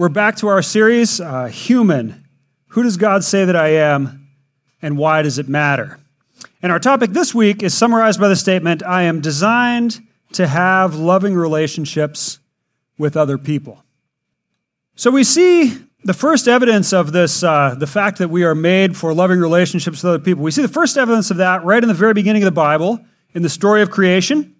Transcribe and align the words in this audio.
We're 0.00 0.08
back 0.08 0.36
to 0.36 0.48
our 0.48 0.62
series, 0.62 1.20
uh, 1.20 1.48
Human. 1.48 2.24
Who 2.68 2.82
does 2.82 2.96
God 2.96 3.22
say 3.22 3.44
that 3.44 3.54
I 3.54 3.68
am, 3.68 4.28
and 4.80 4.96
why 4.96 5.20
does 5.20 5.38
it 5.38 5.46
matter? 5.46 5.98
And 6.62 6.72
our 6.72 6.78
topic 6.78 7.10
this 7.10 7.34
week 7.34 7.62
is 7.62 7.76
summarized 7.76 8.18
by 8.18 8.28
the 8.28 8.34
statement 8.34 8.82
I 8.82 9.02
am 9.02 9.20
designed 9.20 10.00
to 10.32 10.46
have 10.46 10.94
loving 10.94 11.34
relationships 11.34 12.38
with 12.96 13.14
other 13.14 13.36
people. 13.36 13.84
So 14.96 15.10
we 15.10 15.22
see 15.22 15.76
the 16.02 16.14
first 16.14 16.48
evidence 16.48 16.94
of 16.94 17.12
this, 17.12 17.42
uh, 17.42 17.74
the 17.78 17.86
fact 17.86 18.16
that 18.20 18.30
we 18.30 18.42
are 18.42 18.54
made 18.54 18.96
for 18.96 19.12
loving 19.12 19.38
relationships 19.38 20.02
with 20.02 20.08
other 20.08 20.24
people. 20.24 20.42
We 20.42 20.50
see 20.50 20.62
the 20.62 20.68
first 20.68 20.96
evidence 20.96 21.30
of 21.30 21.36
that 21.36 21.62
right 21.62 21.82
in 21.82 21.88
the 21.88 21.94
very 21.94 22.14
beginning 22.14 22.42
of 22.42 22.46
the 22.46 22.52
Bible, 22.52 23.04
in 23.34 23.42
the 23.42 23.50
story 23.50 23.82
of 23.82 23.90
creation. 23.90 24.56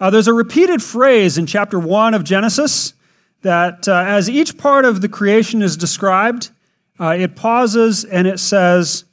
Uh, 0.00 0.08
there's 0.08 0.28
a 0.28 0.32
repeated 0.32 0.82
phrase 0.82 1.36
in 1.36 1.44
chapter 1.44 1.78
1 1.78 2.14
of 2.14 2.24
Genesis 2.24 2.94
that 3.42 3.88
uh, 3.88 4.04
as 4.06 4.30
each 4.30 4.56
part 4.56 4.84
of 4.84 5.00
the 5.00 5.08
creation 5.08 5.62
is 5.62 5.76
described, 5.76 6.50
uh, 6.98 7.16
it 7.18 7.36
pauses 7.36 8.04
and 8.04 8.26
it 8.26 8.38
says, 8.38 9.04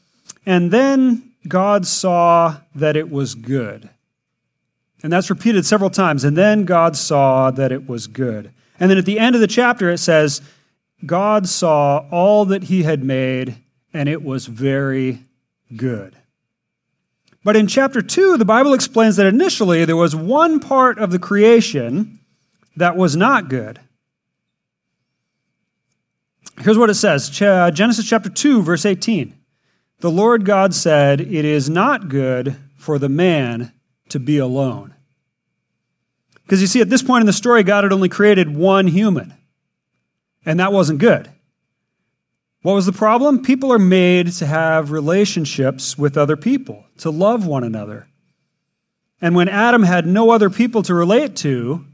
And 0.46 0.72
then 0.72 1.32
God 1.48 1.86
saw 1.86 2.58
that 2.76 2.96
it 2.96 3.12
was 3.12 3.36
good. 3.36 3.90
And 5.02 5.12
that's 5.12 5.30
repeated 5.30 5.66
several 5.66 5.90
times. 5.90 6.24
And 6.24 6.38
then 6.38 6.66
God 6.66 6.96
saw 6.96 7.52
that 7.52 7.72
it 7.72 7.88
was 7.88 8.08
good. 8.08 8.52
And 8.80 8.90
then 8.90 8.98
at 8.98 9.06
the 9.06 9.20
end 9.20 9.36
of 9.36 9.42
the 9.42 9.48
chapter, 9.48 9.90
it 9.90 9.98
says, 9.98 10.42
God 11.06 11.48
saw 11.48 12.06
all 12.12 12.46
that 12.46 12.64
he 12.64 12.84
had 12.84 13.04
made, 13.04 13.58
and 13.94 14.10
it 14.10 14.24
was 14.24 14.46
very 14.46 15.26
good. 15.76 16.16
But 17.44 17.56
in 17.56 17.68
chapter 17.68 18.02
2, 18.02 18.38
the 18.38 18.46
Bible 18.46 18.74
explains 18.74 19.16
that 19.16 19.26
initially 19.26 19.86
there 19.86 19.96
was 19.96 20.16
one 20.16 20.60
part 20.60 21.00
of 21.00 21.12
the 21.12 21.20
creation 21.20 22.20
that 22.76 22.98
was 22.98 23.16
not 23.16 23.50
good. 23.50 23.80
Here's 26.62 26.78
what 26.78 26.90
it 26.90 26.96
says 26.96 27.42
uh, 27.42 27.72
Genesis 27.72 28.08
chapter 28.08 28.30
2, 28.30 28.62
verse 28.62 28.86
18. 28.86 29.34
The 30.00 30.12
Lord 30.12 30.46
God 30.46 30.74
said, 30.74 31.22
It 31.22 31.46
is 31.46 31.70
not 31.70 32.10
good 32.10 32.58
for 32.76 33.00
the 33.00 33.10
man 33.10 33.74
to 34.10 34.20
be 34.20 34.38
alone. 34.38 34.94
Because 36.44 36.62
you 36.62 36.68
see, 36.68 36.82
at 36.82 36.90
this 36.90 37.04
point 37.04 37.22
in 37.22 37.28
the 37.28 37.34
story, 37.34 37.64
God 37.64 37.84
had 37.84 37.94
only 37.94 38.10
created 38.10 38.56
one 38.56 38.88
human, 38.88 39.36
and 40.46 40.60
that 40.60 40.74
wasn't 40.74 41.00
good. 41.00 41.30
What 42.62 42.74
was 42.74 42.86
the 42.86 42.92
problem? 42.92 43.44
People 43.44 43.72
are 43.72 43.80
made 43.80 44.32
to 44.34 44.46
have 44.46 44.92
relationships 44.92 45.98
with 45.98 46.18
other 46.18 46.36
people, 46.36 46.86
to 46.98 47.10
love 47.10 47.46
one 47.46 47.64
another. 47.64 48.08
And 49.22 49.36
when 49.36 49.48
Adam 49.48 49.84
had 49.84 50.06
no 50.06 50.32
other 50.32 50.50
people 50.50 50.84
to 50.84 50.94
relate 50.94 51.36
to, 51.38 51.86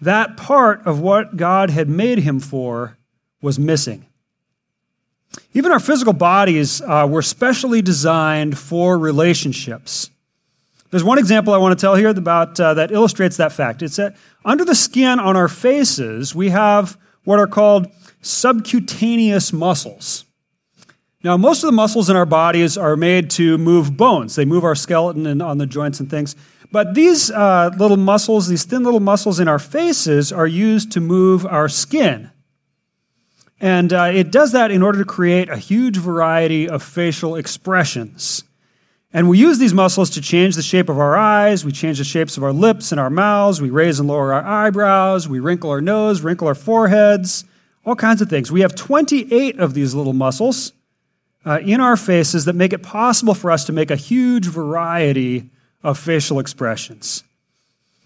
that 0.00 0.36
part 0.36 0.86
of 0.86 1.00
what 1.00 1.36
God 1.36 1.70
had 1.70 1.88
made 1.88 2.18
him 2.18 2.38
for 2.38 2.96
was 3.40 3.58
missing. 3.58 4.06
Even 5.52 5.72
our 5.72 5.80
physical 5.80 6.12
bodies 6.12 6.80
uh, 6.80 7.06
were 7.08 7.22
specially 7.22 7.82
designed 7.82 8.58
for 8.58 8.98
relationships. 8.98 10.10
There's 10.90 11.04
one 11.04 11.18
example 11.18 11.54
I 11.54 11.58
want 11.58 11.76
to 11.78 11.80
tell 11.80 11.96
here 11.96 12.08
about 12.08 12.60
uh, 12.60 12.74
that 12.74 12.92
illustrates 12.92 13.36
that 13.38 13.52
fact. 13.52 13.82
It's 13.82 13.96
that 13.96 14.16
under 14.44 14.64
the 14.64 14.74
skin 14.74 15.18
on 15.18 15.36
our 15.36 15.48
faces, 15.48 16.34
we 16.34 16.50
have 16.50 16.96
what 17.24 17.38
are 17.38 17.46
called 17.46 17.88
subcutaneous 18.20 19.52
muscles. 19.52 20.24
Now, 21.24 21.36
most 21.36 21.62
of 21.64 21.68
the 21.68 21.72
muscles 21.72 22.10
in 22.10 22.16
our 22.16 22.26
bodies 22.26 22.76
are 22.76 22.96
made 22.96 23.30
to 23.30 23.56
move 23.58 23.96
bones. 23.96 24.36
They 24.36 24.44
move 24.44 24.62
our 24.62 24.74
skeleton 24.74 25.26
and 25.26 25.40
on 25.40 25.58
the 25.58 25.66
joints 25.66 25.98
and 25.98 26.10
things. 26.10 26.36
But 26.70 26.94
these 26.94 27.30
uh, 27.30 27.70
little 27.78 27.96
muscles, 27.96 28.48
these 28.48 28.64
thin 28.64 28.84
little 28.84 29.00
muscles 29.00 29.40
in 29.40 29.48
our 29.48 29.58
faces, 29.58 30.32
are 30.32 30.46
used 30.46 30.92
to 30.92 31.00
move 31.00 31.46
our 31.46 31.68
skin. 31.68 32.30
And 33.60 33.92
uh, 33.92 34.10
it 34.12 34.30
does 34.30 34.52
that 34.52 34.70
in 34.70 34.82
order 34.82 34.98
to 34.98 35.04
create 35.04 35.48
a 35.48 35.56
huge 35.56 35.96
variety 35.96 36.68
of 36.68 36.82
facial 36.82 37.36
expressions. 37.36 38.44
And 39.12 39.28
we 39.28 39.38
use 39.38 39.58
these 39.58 39.72
muscles 39.72 40.10
to 40.10 40.20
change 40.20 40.56
the 40.56 40.62
shape 40.62 40.88
of 40.88 40.98
our 40.98 41.16
eyes, 41.16 41.64
we 41.64 41.70
change 41.70 41.98
the 41.98 42.04
shapes 42.04 42.36
of 42.36 42.42
our 42.42 42.52
lips 42.52 42.90
and 42.90 43.00
our 43.00 43.10
mouths, 43.10 43.62
we 43.62 43.70
raise 43.70 44.00
and 44.00 44.08
lower 44.08 44.32
our 44.32 44.44
eyebrows, 44.44 45.28
we 45.28 45.38
wrinkle 45.38 45.70
our 45.70 45.80
nose, 45.80 46.22
wrinkle 46.22 46.48
our 46.48 46.54
foreheads, 46.56 47.44
all 47.84 47.94
kinds 47.94 48.20
of 48.20 48.28
things. 48.28 48.50
We 48.50 48.62
have 48.62 48.74
28 48.74 49.60
of 49.60 49.72
these 49.72 49.94
little 49.94 50.14
muscles 50.14 50.72
uh, 51.46 51.60
in 51.60 51.80
our 51.80 51.96
faces 51.96 52.46
that 52.46 52.54
make 52.54 52.72
it 52.72 52.82
possible 52.82 53.34
for 53.34 53.52
us 53.52 53.64
to 53.66 53.72
make 53.72 53.92
a 53.92 53.96
huge 53.96 54.46
variety 54.46 55.50
of 55.84 55.96
facial 55.96 56.40
expressions. 56.40 57.22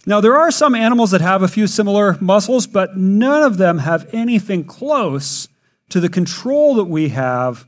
Now, 0.08 0.22
there 0.22 0.38
are 0.38 0.50
some 0.50 0.74
animals 0.74 1.10
that 1.10 1.20
have 1.20 1.42
a 1.42 1.48
few 1.48 1.66
similar 1.66 2.16
muscles, 2.18 2.66
but 2.66 2.96
none 2.96 3.42
of 3.42 3.58
them 3.58 3.76
have 3.80 4.08
anything 4.14 4.64
close 4.64 5.48
to 5.90 6.00
the 6.00 6.08
control 6.08 6.76
that 6.76 6.86
we 6.86 7.10
have 7.10 7.66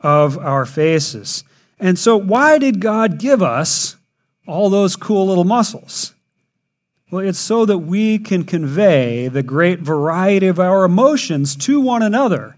of 0.00 0.38
our 0.38 0.66
faces. 0.66 1.42
And 1.80 1.98
so, 1.98 2.16
why 2.16 2.58
did 2.58 2.80
God 2.80 3.18
give 3.18 3.42
us 3.42 3.96
all 4.46 4.70
those 4.70 4.94
cool 4.94 5.26
little 5.26 5.42
muscles? 5.42 6.14
Well, 7.10 7.26
it's 7.26 7.40
so 7.40 7.66
that 7.66 7.78
we 7.78 8.20
can 8.20 8.44
convey 8.44 9.26
the 9.26 9.42
great 9.42 9.80
variety 9.80 10.46
of 10.46 10.60
our 10.60 10.84
emotions 10.84 11.56
to 11.56 11.80
one 11.80 12.04
another 12.04 12.56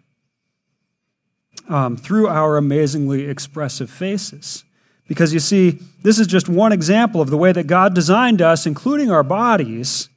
um, 1.70 1.96
through 1.96 2.28
our 2.28 2.58
amazingly 2.58 3.24
expressive 3.24 3.88
faces. 3.88 4.64
Because 5.08 5.32
you 5.32 5.40
see, 5.40 5.78
this 6.02 6.18
is 6.18 6.26
just 6.26 6.48
one 6.48 6.72
example 6.72 7.20
of 7.20 7.30
the 7.30 7.36
way 7.36 7.52
that 7.52 7.66
God 7.66 7.94
designed 7.94 8.42
us, 8.42 8.66
including 8.66 9.10
our 9.10 9.22
bodies, 9.22 10.08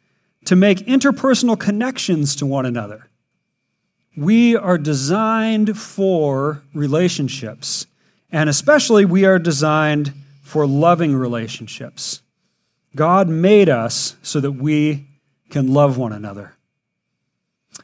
to 0.46 0.56
make 0.56 0.80
interpersonal 0.80 1.60
connections 1.60 2.36
to 2.38 2.46
one 2.46 2.66
another. 2.66 3.08
We 4.18 4.56
are 4.56 4.78
designed 4.78 5.78
for 5.78 6.64
relationships, 6.74 7.86
and 8.32 8.50
especially 8.50 9.06
we 9.06 9.26
are 9.26 9.40
designed 9.40 10.14
for 10.42 10.66
loving 10.66 11.16
relationships. 11.16 12.22
God 12.96 13.30
made 13.30 13.70
us 13.70 14.16
so 14.24 14.40
that 14.40 14.54
we 14.54 15.08
can 15.52 15.74
love 15.74 15.98
one 15.98 16.12
another. 16.12 16.56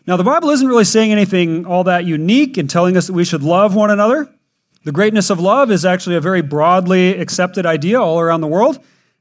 Now, 0.07 0.17
the 0.17 0.23
Bible 0.23 0.49
isn't 0.49 0.67
really 0.67 0.83
saying 0.83 1.11
anything 1.11 1.65
all 1.65 1.83
that 1.85 2.05
unique 2.05 2.57
in 2.57 2.67
telling 2.67 2.97
us 2.97 3.07
that 3.07 3.13
we 3.13 3.25
should 3.25 3.43
love 3.43 3.75
one 3.75 3.91
another. 3.91 4.29
The 4.85 4.91
greatness 4.91 5.31
of 5.31 5.39
love 5.39 5.71
is 5.71 5.83
actually 5.83 6.15
a 6.15 6.21
very 6.21 6.43
broadly 6.43 7.17
accepted 7.17 7.65
idea 7.65 7.99
all 7.99 8.19
around 8.19 8.41
the 8.41 8.47
world. 8.47 8.75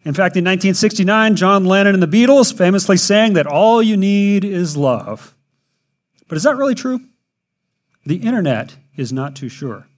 In 0.04 0.12
fact, 0.12 0.36
in 0.36 0.44
1969, 0.44 1.36
John 1.36 1.64
Lennon 1.64 1.94
and 1.94 2.02
the 2.02 2.06
Beatles 2.06 2.56
famously 2.56 2.98
sang 2.98 3.32
that 3.32 3.46
all 3.46 3.82
you 3.82 3.96
need 3.96 4.44
is 4.44 4.76
love. 4.76 5.34
But 6.28 6.36
is 6.36 6.42
that 6.42 6.58
really 6.58 6.74
true? 6.74 7.00
The 8.04 8.16
internet 8.16 8.76
is 8.94 9.10
not 9.10 9.34
too 9.34 9.48
sure. 9.48 9.88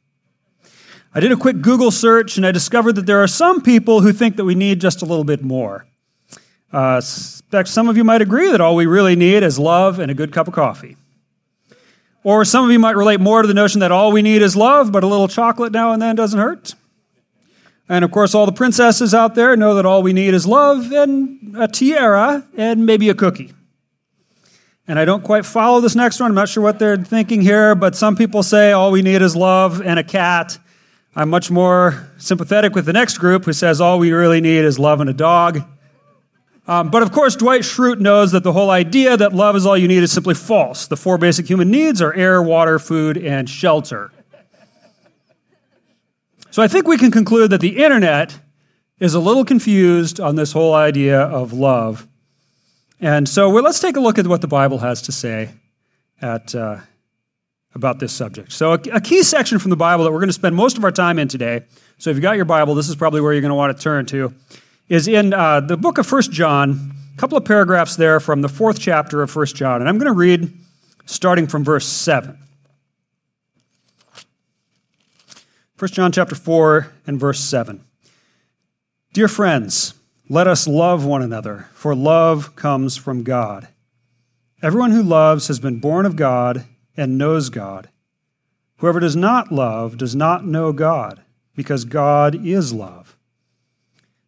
I 1.13 1.19
did 1.19 1.33
a 1.33 1.37
quick 1.37 1.61
Google 1.63 1.91
search 1.91 2.37
and 2.37 2.47
I 2.47 2.53
discovered 2.53 2.93
that 2.93 3.07
there 3.07 3.21
are 3.21 3.27
some 3.27 3.61
people 3.61 4.03
who 4.03 4.13
think 4.13 4.37
that 4.37 4.45
we 4.45 4.55
need 4.55 4.81
just 4.81 5.03
a 5.03 5.05
little 5.05 5.25
bit 5.25 5.43
more. 5.43 5.89
Uh, 6.73 7.01
some 7.01 7.89
of 7.89 7.97
you 7.97 8.05
might 8.05 8.23
agree 8.23 8.53
that 8.53 8.61
all 8.61 8.77
we 8.77 8.87
really 8.87 9.17
need 9.17 9.43
is 9.43 9.59
love 9.59 9.99
and 9.99 10.13
a 10.13 10.15
good 10.15 10.31
cup 10.31 10.47
of 10.47 10.55
coffee. 10.55 10.97
Or 12.27 12.45
some 12.45 12.65
of 12.65 12.73
you 12.73 12.81
might 12.81 12.97
relate 12.97 13.21
more 13.21 13.43
to 13.43 13.47
the 13.47 13.55
notion 13.55 13.79
that 13.83 13.93
all 13.93 14.11
we 14.11 14.21
need 14.21 14.43
is 14.43 14.57
love, 14.57 14.91
but 14.91 15.05
a 15.05 15.07
little 15.07 15.29
chocolate 15.29 15.71
now 15.71 15.93
and 15.93 16.03
then 16.03 16.17
doesn't 16.17 16.41
hurt. 16.41 16.75
And 17.89 18.05
of 18.05 18.11
course, 18.11 18.35
all 18.35 18.47
the 18.47 18.53
princesses 18.53 19.15
out 19.15 19.37
there 19.37 19.57
know 19.57 19.77
that 19.77 19.87
all 19.87 20.03
we 20.03 20.13
need 20.13 20.35
is 20.35 20.45
love 20.45 20.91
and 20.91 21.55
a 21.57 21.69
tiara 21.69 22.45
and 22.57 22.85
maybe 22.85 23.09
a 23.11 23.15
cookie. 23.15 23.53
And 24.89 24.99
I 24.99 25.05
don't 25.05 25.23
quite 25.23 25.47
follow 25.47 25.81
this 25.81 25.95
next 25.95 26.19
one. 26.19 26.33
I'm 26.33 26.35
not 26.35 26.49
sure 26.49 26.65
what 26.65 26.81
they're 26.81 26.97
thinking 26.97 27.43
here, 27.43 27.77
but 27.77 27.95
some 27.95 28.17
people 28.17 28.43
say 28.43 28.73
all 28.73 28.91
we 28.91 29.03
need 29.03 29.23
is 29.23 29.37
love 29.37 29.81
and 29.81 29.97
a 29.97 30.03
cat. 30.03 30.59
I'm 31.15 31.31
much 31.31 31.49
more 31.49 32.11
sympathetic 32.19 32.75
with 32.75 32.87
the 32.87 32.93
next 32.93 33.19
group 33.19 33.45
who 33.45 33.53
says 33.53 33.81
all 33.81 34.01
we 34.01 34.11
really 34.11 34.41
need 34.41 34.65
is 34.65 34.81
love 34.81 35.01
and 35.01 35.09
a 35.09 35.15
dog. 35.15 35.63
Um, 36.69 36.91
but 36.91 37.03
of 37.03 37.13
course, 37.13 37.37
Dwight 37.37 37.63
Schrute 37.63 38.01
knows 38.01 38.33
that 38.33 38.43
the 38.43 38.53
whole 38.53 38.71
idea 38.71 39.17
that 39.17 39.33
love 39.33 39.55
is 39.55 39.65
all 39.67 39.77
you 39.77 39.87
need 39.87 40.03
is 40.03 40.11
simply 40.11 40.35
false. 40.35 40.89
The 40.89 40.97
four 40.97 41.17
basic 41.17 41.49
human 41.49 41.71
needs 41.71 42.03
are 42.03 42.13
air, 42.15 42.43
water, 42.43 42.79
food, 42.79 43.17
and 43.17 43.49
shelter. 43.49 44.11
So 46.51 46.63
I 46.63 46.69
think 46.69 46.89
we 46.89 46.97
can 46.97 47.11
conclude 47.11 47.51
that 47.51 47.61
the 47.61 47.85
internet 47.85 48.39
is 48.99 49.15
a 49.15 49.21
little 49.21 49.45
confused 49.45 50.19
on 50.19 50.37
this 50.37 50.53
whole 50.53 50.75
idea 50.75 51.21
of 51.21 51.53
love. 51.53 52.09
And 53.01 53.29
so 53.29 53.51
let's 53.51 53.79
take 53.79 53.97
a 53.97 54.01
look 54.01 54.19
at 54.19 54.27
what 54.27 54.41
the 54.41 54.49
Bible 54.49 54.79
has 54.79 55.03
to 55.03 55.13
say 55.13 55.51
at, 56.21 56.55
uh, 56.55 56.79
about 57.75 57.99
this 57.99 58.13
subject. 58.13 58.53
So, 58.53 58.73
a, 58.73 58.79
a 58.95 59.01
key 59.01 59.23
section 59.23 59.59
from 59.59 59.69
the 59.69 59.77
Bible 59.77 60.05
that 60.05 60.13
we're 60.13 60.21
going 60.21 60.31
to 60.31 60.33
spend 60.33 60.57
most 60.57 60.79
of 60.79 60.85
our 60.85 60.91
time 60.91 61.19
in 61.19 61.29
today. 61.29 61.65
So, 61.99 62.09
if 62.09 62.17
you've 62.17 62.23
got 62.23 62.37
your 62.37 62.47
Bible, 62.47 62.75
this 62.75 62.89
is 62.89 62.97
probably 62.97 63.21
where 63.21 63.35
you're 63.35 63.43
going 63.43 63.51
to 63.51 63.55
want 63.55 63.77
to 63.77 63.83
turn 63.83 64.07
to 64.07 64.35
is 64.89 65.09
in 65.09 65.33
uh, 65.33 65.61
the 65.61 65.77
book 65.77 65.99
of 65.99 66.07
First 66.07 66.31
John, 66.31 66.93
a 67.15 67.19
couple 67.19 67.37
of 67.37 67.45
paragraphs 67.45 67.97
there 67.97 68.21
from 68.21 68.43
the 68.43 68.49
fourth 68.49 68.79
chapter 68.79 69.23
of 69.23 69.31
First 69.31 69.57
John. 69.57 69.81
And 69.81 69.89
I'm 69.89 69.99
going 69.99 70.07
to 70.07 70.13
read 70.13 70.53
starting 71.07 71.47
from 71.47 71.65
verse 71.65 71.87
7. 71.87 72.39
1 75.79 75.91
John 75.91 76.13
chapter 76.13 76.35
4 76.35 76.93
and 77.07 77.21
verse 77.21 77.41
7. 77.41 77.85
Dear 79.13 79.29
friends, 79.29 79.95
let 80.29 80.47
us 80.47 80.67
love 80.67 81.05
one 81.05 81.23
another, 81.23 81.69
for 81.73 81.95
love 81.95 82.57
comes 82.57 82.97
from 82.97 83.25
God. 83.25 83.69
Everyone 84.63 84.93
who 84.93 85.03
loves 85.03 85.49
has 85.49 85.61
been 85.61 85.81
born 85.81 86.07
of 86.07 86.17
God 86.17 86.65
and 86.97 87.19
knows 87.19 87.51
God. 87.51 87.89
Whoever 88.79 89.01
does 89.01 89.17
not 89.17 89.53
love 89.53 89.99
does 89.99 90.15
not 90.15 90.47
know 90.47 90.73
God, 90.73 91.23
because 91.55 91.85
God 91.85 92.47
is 92.47 92.73
love. 92.73 93.16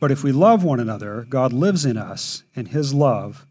but 0.00 0.10
if 0.10 0.22
we 0.22 0.32
love 0.32 0.62
one 0.62 0.80
another, 0.80 1.26
God 1.28 1.52
lives 1.52 1.84
in 1.84 1.96
us, 1.96 2.44
and 2.54 2.68
his 2.68 2.94
love 2.94 3.46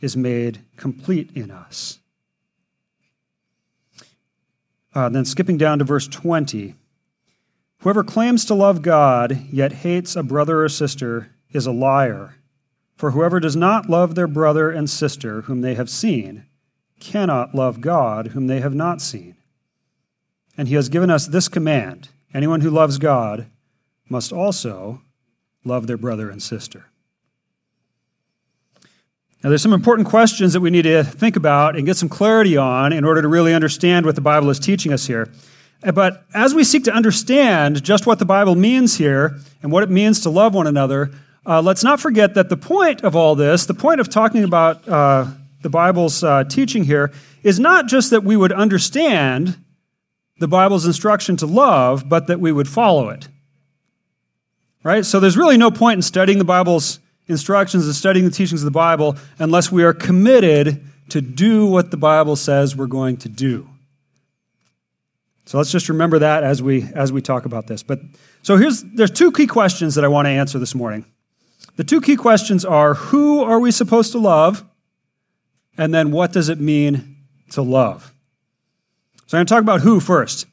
is 0.00 0.16
made 0.16 0.60
complete 0.76 1.30
in 1.34 1.50
us. 1.50 1.98
Uh, 4.94 5.08
then 5.08 5.24
skipping 5.24 5.56
down 5.56 5.78
to 5.78 5.84
verse 5.84 6.08
20 6.08 6.74
Whoever 7.82 8.02
claims 8.02 8.44
to 8.46 8.54
love 8.54 8.82
God, 8.82 9.46
yet 9.52 9.72
hates 9.72 10.16
a 10.16 10.24
brother 10.24 10.64
or 10.64 10.68
sister, 10.68 11.30
is 11.52 11.64
a 11.64 11.70
liar. 11.72 12.34
For 12.96 13.12
whoever 13.12 13.38
does 13.38 13.54
not 13.54 13.88
love 13.88 14.16
their 14.16 14.26
brother 14.26 14.68
and 14.70 14.90
sister 14.90 15.42
whom 15.42 15.60
they 15.60 15.76
have 15.76 15.88
seen 15.88 16.46
cannot 16.98 17.54
love 17.54 17.80
God 17.80 18.28
whom 18.28 18.48
they 18.48 18.58
have 18.60 18.74
not 18.74 19.00
seen. 19.00 19.36
And 20.56 20.66
he 20.66 20.74
has 20.74 20.88
given 20.88 21.08
us 21.08 21.28
this 21.28 21.48
command 21.48 22.08
anyone 22.34 22.62
who 22.62 22.70
loves 22.70 22.98
God 22.98 23.46
must 24.08 24.32
also 24.32 25.02
love 25.68 25.86
their 25.86 25.96
brother 25.96 26.30
and 26.30 26.42
sister. 26.42 26.86
Now, 29.42 29.50
there's 29.50 29.62
some 29.62 29.72
important 29.72 30.08
questions 30.08 30.52
that 30.54 30.60
we 30.60 30.70
need 30.70 30.82
to 30.82 31.04
think 31.04 31.36
about 31.36 31.76
and 31.76 31.86
get 31.86 31.96
some 31.96 32.08
clarity 32.08 32.56
on 32.56 32.92
in 32.92 33.04
order 33.04 33.22
to 33.22 33.28
really 33.28 33.54
understand 33.54 34.04
what 34.04 34.16
the 34.16 34.20
Bible 34.20 34.50
is 34.50 34.58
teaching 34.58 34.92
us 34.92 35.06
here. 35.06 35.30
But 35.94 36.24
as 36.34 36.54
we 36.54 36.64
seek 36.64 36.84
to 36.84 36.92
understand 36.92 37.84
just 37.84 38.04
what 38.04 38.18
the 38.18 38.24
Bible 38.24 38.56
means 38.56 38.96
here 38.96 39.38
and 39.62 39.70
what 39.70 39.84
it 39.84 39.90
means 39.90 40.20
to 40.22 40.30
love 40.30 40.54
one 40.54 40.66
another, 40.66 41.12
uh, 41.46 41.62
let's 41.62 41.84
not 41.84 42.00
forget 42.00 42.34
that 42.34 42.48
the 42.48 42.56
point 42.56 43.02
of 43.02 43.14
all 43.14 43.36
this, 43.36 43.64
the 43.66 43.74
point 43.74 44.00
of 44.00 44.08
talking 44.08 44.42
about 44.42 44.86
uh, 44.88 45.26
the 45.62 45.70
Bible's 45.70 46.24
uh, 46.24 46.42
teaching 46.42 46.82
here, 46.82 47.12
is 47.44 47.60
not 47.60 47.86
just 47.86 48.10
that 48.10 48.24
we 48.24 48.36
would 48.36 48.52
understand 48.52 49.56
the 50.40 50.48
Bible's 50.48 50.84
instruction 50.84 51.36
to 51.36 51.46
love, 51.46 52.08
but 52.08 52.26
that 52.26 52.40
we 52.40 52.50
would 52.50 52.68
follow 52.68 53.08
it. 53.08 53.28
Right? 54.82 55.04
So 55.04 55.20
there's 55.20 55.36
really 55.36 55.56
no 55.56 55.70
point 55.70 55.98
in 55.98 56.02
studying 56.02 56.38
the 56.38 56.44
Bible's 56.44 57.00
instructions 57.26 57.86
and 57.86 57.94
studying 57.94 58.24
the 58.24 58.30
teachings 58.30 58.62
of 58.62 58.64
the 58.64 58.70
Bible 58.70 59.16
unless 59.38 59.70
we 59.70 59.84
are 59.84 59.92
committed 59.92 60.84
to 61.10 61.20
do 61.20 61.66
what 61.66 61.90
the 61.90 61.96
Bible 61.96 62.36
says 62.36 62.76
we're 62.76 62.86
going 62.86 63.16
to 63.18 63.28
do. 63.28 63.68
So 65.46 65.56
let's 65.56 65.72
just 65.72 65.88
remember 65.88 66.18
that 66.18 66.42
as 66.44 66.62
we 66.62 66.82
as 66.94 67.10
we 67.10 67.22
talk 67.22 67.46
about 67.46 67.66
this. 67.66 67.82
But 67.82 68.00
so 68.42 68.56
here's 68.56 68.82
there's 68.82 69.10
two 69.10 69.32
key 69.32 69.46
questions 69.46 69.94
that 69.94 70.04
I 70.04 70.08
want 70.08 70.26
to 70.26 70.30
answer 70.30 70.58
this 70.58 70.74
morning. 70.74 71.06
The 71.76 71.84
two 71.84 72.00
key 72.00 72.16
questions 72.16 72.64
are 72.64 72.94
who 72.94 73.42
are 73.42 73.58
we 73.58 73.70
supposed 73.70 74.12
to 74.12 74.18
love? 74.18 74.64
And 75.78 75.94
then 75.94 76.10
what 76.10 76.32
does 76.32 76.48
it 76.48 76.60
mean 76.60 77.16
to 77.52 77.62
love? 77.62 78.12
So 79.26 79.38
I'm 79.38 79.40
going 79.40 79.46
to 79.46 79.54
talk 79.54 79.62
about 79.62 79.80
who 79.80 80.00
first. 80.00 80.46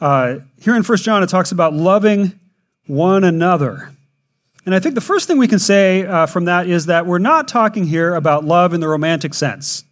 Uh, 0.00 0.36
here 0.60 0.76
in 0.76 0.82
1 0.82 0.98
John, 0.98 1.22
it 1.22 1.28
talks 1.28 1.50
about 1.50 1.72
loving 1.72 2.38
one 2.86 3.24
another. 3.24 3.90
And 4.64 4.74
I 4.74 4.80
think 4.80 4.94
the 4.94 5.00
first 5.00 5.28
thing 5.28 5.38
we 5.38 5.48
can 5.48 5.58
say 5.58 6.04
uh, 6.04 6.26
from 6.26 6.46
that 6.46 6.66
is 6.66 6.86
that 6.86 7.06
we're 7.06 7.18
not 7.18 7.46
talking 7.46 7.84
here 7.84 8.14
about 8.14 8.44
love 8.44 8.74
in 8.74 8.80
the 8.80 8.88
romantic 8.88 9.32
sense, 9.32 9.84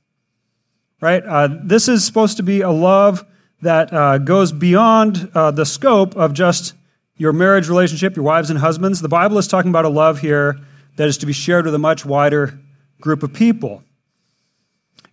right? 1.00 1.25
Uh, 1.25 1.49
this 1.62 1.88
is 1.88 2.05
supposed 2.05 2.37
to 2.38 2.43
be 2.43 2.61
a 2.61 2.70
love 2.70 3.25
that 3.62 3.93
uh, 3.93 4.19
goes 4.19 4.52
beyond 4.52 5.31
uh, 5.35 5.50
the 5.50 5.64
scope 5.64 6.17
of 6.17 6.35
just 6.35 6.75
your 7.17 7.32
marriage 7.32 7.69
relationship, 7.69 8.17
your 8.17 8.25
wives 8.25 8.50
and 8.50 8.58
husbands. 8.58 9.00
The 9.00 9.08
Bible 9.08 9.38
is 9.38 9.46
talking 9.46 9.70
about 9.70 9.85
a 9.85 9.91
love 9.91 10.19
here 10.20 10.58
that 10.96 11.08
is 11.08 11.19
to 11.19 11.26
be 11.26 11.32
shared 11.32 11.64
with 11.64 11.75
a 11.75 11.79
much 11.79 12.05
wider 12.05 12.58
group 13.00 13.23
of 13.23 13.32
people. 13.32 13.82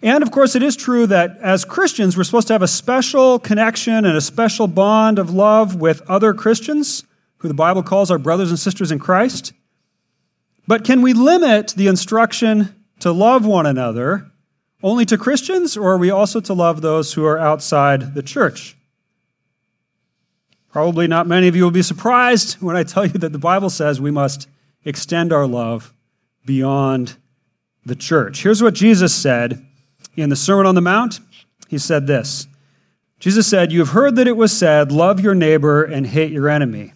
And 0.02 0.24
of 0.24 0.32
course, 0.32 0.56
it 0.56 0.64
is 0.64 0.76
true 0.76 1.06
that 1.08 1.38
as 1.38 1.64
Christians, 1.64 2.18
we're 2.18 2.24
supposed 2.24 2.48
to 2.48 2.54
have 2.54 2.64
a 2.64 2.68
special 2.68 3.38
connection 3.38 4.06
and 4.06 4.18
a 4.18 4.22
special 4.22 4.68
bond 4.68 5.20
of 5.20 5.32
love 5.32 5.76
with 5.76 6.02
other 6.10 6.34
Christians, 6.34 7.04
who 7.42 7.48
the 7.48 7.54
Bible 7.56 7.82
calls 7.82 8.12
our 8.12 8.20
brothers 8.20 8.50
and 8.50 8.60
sisters 8.60 8.92
in 8.92 9.00
Christ. 9.00 9.52
But 10.68 10.86
can 10.86 11.02
we 11.02 11.14
limit 11.14 11.74
the 11.76 11.88
instruction 11.88 12.76
to 13.00 13.12
love 13.12 13.46
one 13.46 13.66
another 13.66 14.32
only 14.84 15.06
to 15.06 15.18
Christians, 15.18 15.76
or 15.76 15.92
are 15.94 15.98
we 15.98 16.12
also 16.12 16.40
to 16.40 16.54
love 16.54 16.82
those 16.82 17.14
who 17.14 17.26
are 17.26 17.40
outside 17.40 18.14
the 18.14 18.24
church? 18.24 18.78
Probably 20.72 21.08
not 21.08 21.28
many 21.28 21.48
of 21.48 21.56
you 21.56 21.64
will 21.64 21.72
be 21.72 21.82
surprised 21.82 22.62
when 22.62 22.76
I 22.76 22.84
tell 22.84 23.06
you 23.06 23.14
that 23.14 23.32
the 23.34 23.40
Bible 23.40 23.70
says 23.70 24.00
we 24.00 24.12
must 24.12 24.48
extend 24.86 25.34
our 25.34 25.48
love 25.48 25.94
beyond 26.46 27.18
the 27.86 27.96
church. 27.96 28.44
Here's 28.44 28.62
what 28.62 28.76
Jesus 28.76 29.14
said 29.14 29.66
in 30.16 30.30
the 30.30 30.36
Sermon 30.36 30.68
on 30.68 30.76
the 30.76 30.82
Mount. 30.82 31.20
He 31.68 31.80
said 31.80 32.06
this 32.06 32.48
Jesus 33.20 33.48
said, 33.48 33.72
You 33.72 33.80
have 33.80 33.90
heard 33.90 34.16
that 34.16 34.28
it 34.28 34.38
was 34.38 34.56
said, 34.56 34.92
Love 34.92 35.20
your 35.20 35.36
neighbor 35.36 35.84
and 35.84 36.06
hate 36.06 36.32
your 36.32 36.48
enemy. 36.48 36.94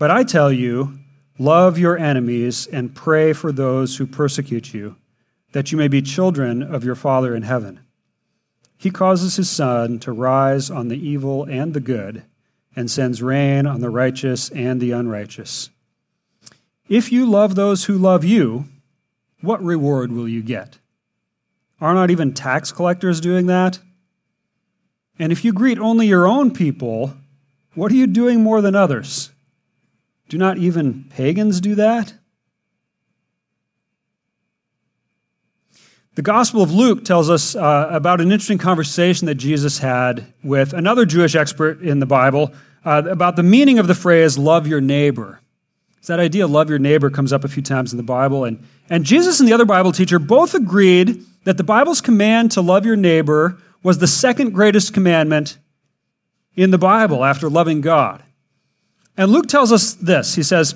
But 0.00 0.10
I 0.10 0.24
tell 0.24 0.50
you, 0.50 0.98
love 1.38 1.78
your 1.78 1.98
enemies 1.98 2.66
and 2.66 2.94
pray 2.94 3.34
for 3.34 3.52
those 3.52 3.98
who 3.98 4.06
persecute 4.06 4.72
you 4.72 4.96
that 5.52 5.72
you 5.72 5.76
may 5.76 5.88
be 5.88 6.00
children 6.00 6.62
of 6.62 6.84
your 6.84 6.94
Father 6.94 7.34
in 7.34 7.42
heaven. 7.42 7.80
He 8.78 8.90
causes 8.90 9.36
his 9.36 9.50
sun 9.50 9.98
to 9.98 10.12
rise 10.12 10.70
on 10.70 10.88
the 10.88 10.96
evil 10.96 11.44
and 11.44 11.74
the 11.74 11.80
good, 11.80 12.22
and 12.74 12.90
sends 12.90 13.20
rain 13.20 13.66
on 13.66 13.82
the 13.82 13.90
righteous 13.90 14.48
and 14.50 14.80
the 14.80 14.92
unrighteous. 14.92 15.68
If 16.88 17.12
you 17.12 17.26
love 17.26 17.54
those 17.54 17.84
who 17.84 17.98
love 17.98 18.24
you, 18.24 18.64
what 19.42 19.62
reward 19.62 20.12
will 20.12 20.28
you 20.28 20.42
get? 20.42 20.78
Are 21.78 21.92
not 21.92 22.10
even 22.10 22.32
tax 22.32 22.72
collectors 22.72 23.20
doing 23.20 23.48
that? 23.48 23.80
And 25.18 25.30
if 25.30 25.44
you 25.44 25.52
greet 25.52 25.78
only 25.78 26.06
your 26.06 26.26
own 26.26 26.52
people, 26.52 27.12
what 27.74 27.92
are 27.92 27.96
you 27.96 28.06
doing 28.06 28.42
more 28.42 28.62
than 28.62 28.74
others? 28.74 29.30
Do 30.30 30.38
not 30.38 30.58
even 30.58 31.06
pagans 31.10 31.60
do 31.60 31.74
that? 31.74 32.14
The 36.14 36.22
Gospel 36.22 36.62
of 36.62 36.72
Luke 36.72 37.04
tells 37.04 37.28
us 37.28 37.56
uh, 37.56 37.88
about 37.90 38.20
an 38.20 38.30
interesting 38.30 38.58
conversation 38.58 39.26
that 39.26 39.34
Jesus 39.34 39.78
had 39.78 40.32
with 40.44 40.72
another 40.72 41.04
Jewish 41.04 41.34
expert 41.34 41.82
in 41.82 41.98
the 41.98 42.06
Bible 42.06 42.52
uh, 42.84 43.02
about 43.10 43.34
the 43.34 43.42
meaning 43.42 43.80
of 43.80 43.88
the 43.88 43.94
phrase, 43.94 44.38
love 44.38 44.68
your 44.68 44.80
neighbor. 44.80 45.40
So 46.00 46.12
that 46.12 46.22
idea, 46.22 46.46
love 46.46 46.70
your 46.70 46.78
neighbor, 46.78 47.10
comes 47.10 47.32
up 47.32 47.42
a 47.42 47.48
few 47.48 47.62
times 47.62 47.92
in 47.92 47.96
the 47.96 48.04
Bible. 48.04 48.44
And, 48.44 48.64
and 48.88 49.04
Jesus 49.04 49.40
and 49.40 49.48
the 49.48 49.52
other 49.52 49.64
Bible 49.64 49.90
teacher 49.90 50.20
both 50.20 50.54
agreed 50.54 51.24
that 51.42 51.56
the 51.56 51.64
Bible's 51.64 52.00
command 52.00 52.52
to 52.52 52.60
love 52.60 52.86
your 52.86 52.94
neighbor 52.94 53.58
was 53.82 53.98
the 53.98 54.06
second 54.06 54.52
greatest 54.52 54.94
commandment 54.94 55.58
in 56.54 56.70
the 56.70 56.78
Bible 56.78 57.24
after 57.24 57.50
loving 57.50 57.80
God. 57.80 58.22
And 59.20 59.30
Luke 59.30 59.48
tells 59.48 59.70
us 59.70 59.92
this 59.92 60.34
He 60.34 60.42
says, 60.42 60.74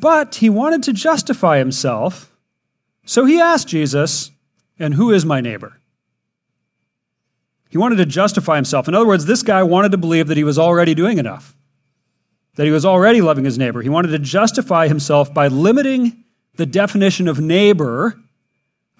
But 0.00 0.36
he 0.36 0.48
wanted 0.48 0.84
to 0.84 0.92
justify 0.92 1.58
himself, 1.58 2.32
so 3.04 3.24
he 3.24 3.40
asked 3.40 3.66
Jesus, 3.66 4.30
and 4.78 4.94
who 4.94 5.10
is 5.10 5.26
my 5.26 5.40
neighbor? 5.40 5.80
He 7.70 7.78
wanted 7.78 7.96
to 7.96 8.06
justify 8.06 8.54
himself. 8.54 8.86
In 8.86 8.94
other 8.94 9.06
words, 9.06 9.24
this 9.24 9.42
guy 9.42 9.64
wanted 9.64 9.90
to 9.90 9.98
believe 9.98 10.28
that 10.28 10.36
he 10.36 10.44
was 10.44 10.60
already 10.60 10.94
doing 10.94 11.18
enough, 11.18 11.56
that 12.54 12.66
he 12.66 12.70
was 12.70 12.84
already 12.84 13.20
loving 13.20 13.44
his 13.44 13.58
neighbor. 13.58 13.82
He 13.82 13.88
wanted 13.88 14.12
to 14.12 14.20
justify 14.20 14.86
himself 14.86 15.34
by 15.34 15.48
limiting 15.48 16.22
the 16.54 16.66
definition 16.66 17.26
of 17.26 17.40
neighbor 17.40 18.16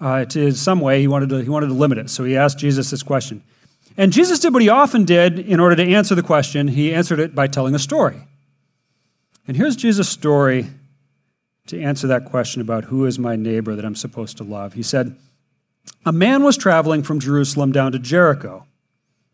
uh, 0.01 0.25
to 0.25 0.51
some 0.51 0.81
way. 0.81 0.99
He 0.99 1.07
wanted, 1.07 1.29
to, 1.29 1.41
he 1.41 1.49
wanted 1.49 1.67
to 1.67 1.73
limit 1.73 1.99
it. 1.99 2.09
So 2.09 2.25
he 2.25 2.35
asked 2.35 2.57
Jesus 2.57 2.89
this 2.91 3.01
question. 3.03 3.43
And 3.95 4.11
Jesus 4.11 4.39
did 4.39 4.51
what 4.51 4.61
he 4.61 4.67
often 4.67 5.05
did 5.05 5.39
in 5.39 5.61
order 5.61 5.77
to 5.77 5.83
answer 5.83 6.15
the 6.15 6.23
question. 6.23 6.67
He 6.67 6.93
answered 6.93 7.21
it 7.21 7.33
by 7.33 7.47
telling 7.47 7.75
a 7.75 7.79
story. 7.79 8.27
And 9.47 9.57
here's 9.57 9.75
Jesus' 9.75 10.09
story 10.09 10.67
to 11.67 11.81
answer 11.81 12.07
that 12.07 12.25
question 12.25 12.61
about 12.61 12.85
who 12.85 13.05
is 13.05 13.19
my 13.19 13.35
neighbor 13.35 13.75
that 13.75 13.85
I'm 13.85 13.95
supposed 13.95 14.37
to 14.37 14.43
love. 14.43 14.73
He 14.73 14.83
said, 14.83 15.15
a 16.05 16.11
man 16.11 16.43
was 16.43 16.57
traveling 16.57 17.03
from 17.03 17.19
Jerusalem 17.19 17.71
down 17.71 17.91
to 17.91 17.99
Jericho, 17.99 18.65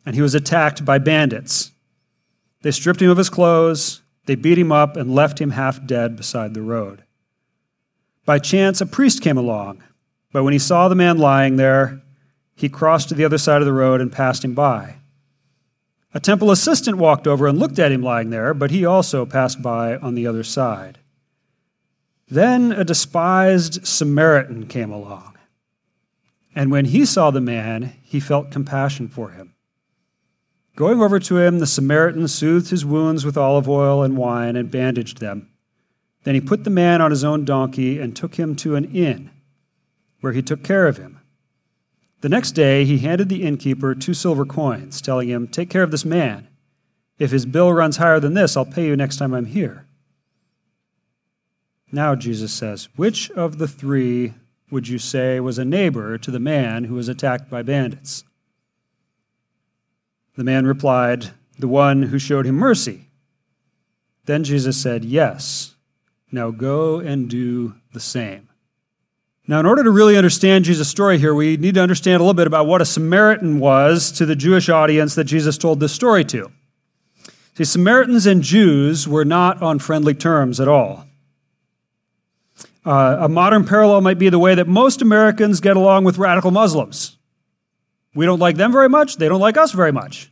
and 0.05 0.15
he 0.15 0.21
was 0.21 0.35
attacked 0.35 0.85
by 0.85 0.97
bandits. 0.97 1.71
They 2.61 2.71
stripped 2.71 3.01
him 3.01 3.09
of 3.09 3.17
his 3.17 3.29
clothes, 3.29 4.01
they 4.25 4.35
beat 4.35 4.57
him 4.57 4.71
up, 4.71 4.95
and 4.95 5.13
left 5.13 5.39
him 5.39 5.51
half 5.51 5.85
dead 5.85 6.15
beside 6.15 6.53
the 6.53 6.61
road. 6.61 7.03
By 8.25 8.39
chance, 8.39 8.81
a 8.81 8.85
priest 8.85 9.21
came 9.21 9.37
along, 9.37 9.83
but 10.31 10.43
when 10.43 10.53
he 10.53 10.59
saw 10.59 10.87
the 10.87 10.95
man 10.95 11.17
lying 11.17 11.55
there, 11.55 12.01
he 12.55 12.69
crossed 12.69 13.09
to 13.09 13.15
the 13.15 13.25
other 13.25 13.37
side 13.37 13.61
of 13.61 13.65
the 13.65 13.73
road 13.73 14.01
and 14.01 14.11
passed 14.11 14.43
him 14.43 14.53
by. 14.53 14.95
A 16.13 16.19
temple 16.19 16.49
assistant 16.49 16.97
walked 16.97 17.27
over 17.27 17.45
and 17.47 17.59
looked 17.59 17.77
at 17.77 17.91
him 17.91 18.01
lying 18.01 18.31
there, 18.31 18.53
but 18.53 18.71
he 18.71 18.83
also 18.83 19.25
passed 19.25 19.61
by 19.61 19.97
on 19.97 20.15
the 20.15 20.25
other 20.25 20.43
side. 20.43 20.99
Then 22.27 22.71
a 22.71 22.83
despised 22.83 23.85
Samaritan 23.85 24.67
came 24.67 24.91
along. 24.91 25.37
And 26.55 26.71
when 26.71 26.85
he 26.85 27.05
saw 27.05 27.29
the 27.29 27.41
man, 27.41 27.93
he 28.01 28.19
felt 28.19 28.51
compassion 28.51 29.07
for 29.07 29.29
him. 29.29 29.53
Going 30.75 31.01
over 31.01 31.19
to 31.19 31.37
him, 31.37 31.59
the 31.59 31.67
Samaritan 31.67 32.27
soothed 32.27 32.69
his 32.69 32.85
wounds 32.85 33.25
with 33.25 33.37
olive 33.37 33.67
oil 33.67 34.01
and 34.01 34.17
wine 34.17 34.55
and 34.55 34.71
bandaged 34.71 35.19
them. 35.19 35.49
Then 36.23 36.35
he 36.35 36.41
put 36.41 36.63
the 36.63 36.69
man 36.69 37.01
on 37.01 37.11
his 37.11 37.23
own 37.23 37.45
donkey 37.45 37.99
and 37.99 38.15
took 38.15 38.35
him 38.35 38.55
to 38.57 38.75
an 38.75 38.85
inn, 38.95 39.29
where 40.21 40.33
he 40.33 40.41
took 40.41 40.63
care 40.63 40.87
of 40.87 40.97
him. 40.97 41.18
The 42.21 42.29
next 42.29 42.51
day, 42.51 42.83
he 42.83 42.99
handed 42.99 43.29
the 43.29 43.43
innkeeper 43.43 43.95
two 43.95 44.13
silver 44.13 44.45
coins, 44.45 45.01
telling 45.01 45.29
him, 45.29 45.47
Take 45.47 45.69
care 45.69 45.83
of 45.83 45.91
this 45.91 46.03
man. 46.03 46.47
If 47.17 47.31
his 47.31 47.45
bill 47.45 47.71
runs 47.71 47.97
higher 47.97 48.19
than 48.19 48.33
this, 48.33 48.57
I'll 48.57 48.65
pay 48.65 48.87
you 48.87 48.95
next 48.95 49.17
time 49.17 49.33
I'm 49.33 49.45
here. 49.45 49.85
Now, 51.91 52.15
Jesus 52.15 52.53
says, 52.53 52.89
Which 52.95 53.31
of 53.31 53.57
the 53.57 53.67
three 53.67 54.33
would 54.69 54.87
you 54.87 54.99
say 54.99 55.39
was 55.39 55.57
a 55.57 55.65
neighbor 55.65 56.17
to 56.17 56.31
the 56.31 56.39
man 56.39 56.85
who 56.85 56.95
was 56.95 57.07
attacked 57.07 57.49
by 57.49 57.61
bandits? 57.61 58.23
The 60.35 60.43
man 60.43 60.67
replied, 60.67 61.31
The 61.57 61.67
one 61.67 62.03
who 62.03 62.19
showed 62.19 62.45
him 62.45 62.55
mercy. 62.55 63.07
Then 64.25 64.43
Jesus 64.43 64.77
said, 64.77 65.03
Yes. 65.05 65.75
Now 66.31 66.51
go 66.51 66.99
and 66.99 67.29
do 67.29 67.75
the 67.93 67.99
same. 67.99 68.48
Now, 69.49 69.59
in 69.59 69.65
order 69.65 69.83
to 69.83 69.89
really 69.89 70.15
understand 70.15 70.65
Jesus' 70.65 70.89
story 70.89 71.17
here, 71.17 71.33
we 71.33 71.57
need 71.57 71.73
to 71.73 71.81
understand 71.81 72.17
a 72.17 72.19
little 72.19 72.35
bit 72.35 72.45
about 72.45 72.67
what 72.67 72.83
a 72.83 72.85
Samaritan 72.85 73.59
was 73.59 74.11
to 74.11 74.27
the 74.27 74.35
Jewish 74.35 74.69
audience 74.69 75.15
that 75.15 75.23
Jesus 75.23 75.57
told 75.57 75.79
this 75.79 75.91
story 75.91 76.23
to. 76.25 76.51
See, 77.55 77.65
Samaritans 77.65 78.27
and 78.27 78.43
Jews 78.43 79.07
were 79.07 79.25
not 79.25 79.59
on 79.63 79.79
friendly 79.79 80.13
terms 80.13 80.59
at 80.59 80.67
all. 80.67 81.07
Uh, 82.85 83.17
a 83.21 83.27
modern 83.27 83.65
parallel 83.65 84.01
might 84.01 84.19
be 84.19 84.29
the 84.29 84.37
way 84.37 84.53
that 84.53 84.67
most 84.67 85.01
Americans 85.01 85.61
get 85.61 85.75
along 85.75 86.03
with 86.03 86.19
radical 86.19 86.51
Muslims. 86.51 87.17
We 88.13 88.27
don't 88.27 88.37
like 88.37 88.57
them 88.57 88.71
very 88.71 88.87
much, 88.87 89.17
they 89.17 89.27
don't 89.27 89.41
like 89.41 89.57
us 89.57 89.71
very 89.71 89.91
much. 89.91 90.31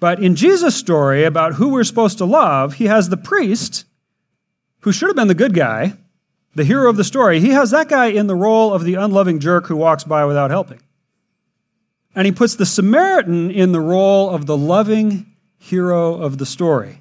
But 0.00 0.18
in 0.20 0.34
Jesus' 0.34 0.74
story 0.74 1.22
about 1.22 1.54
who 1.54 1.68
we're 1.68 1.84
supposed 1.84 2.18
to 2.18 2.24
love, 2.24 2.74
he 2.74 2.86
has 2.86 3.10
the 3.10 3.16
priest, 3.16 3.84
who 4.80 4.90
should 4.90 5.08
have 5.08 5.14
been 5.14 5.28
the 5.28 5.36
good 5.36 5.54
guy, 5.54 5.98
the 6.54 6.64
hero 6.64 6.88
of 6.88 6.96
the 6.96 7.04
story, 7.04 7.40
he 7.40 7.50
has 7.50 7.70
that 7.70 7.88
guy 7.88 8.06
in 8.06 8.26
the 8.26 8.36
role 8.36 8.72
of 8.72 8.84
the 8.84 8.94
unloving 8.94 9.40
jerk 9.40 9.66
who 9.66 9.76
walks 9.76 10.04
by 10.04 10.24
without 10.24 10.50
helping. 10.50 10.80
And 12.14 12.26
he 12.26 12.32
puts 12.32 12.54
the 12.54 12.66
Samaritan 12.66 13.50
in 13.50 13.72
the 13.72 13.80
role 13.80 14.30
of 14.30 14.46
the 14.46 14.56
loving 14.56 15.34
hero 15.58 16.14
of 16.14 16.38
the 16.38 16.46
story. 16.46 17.00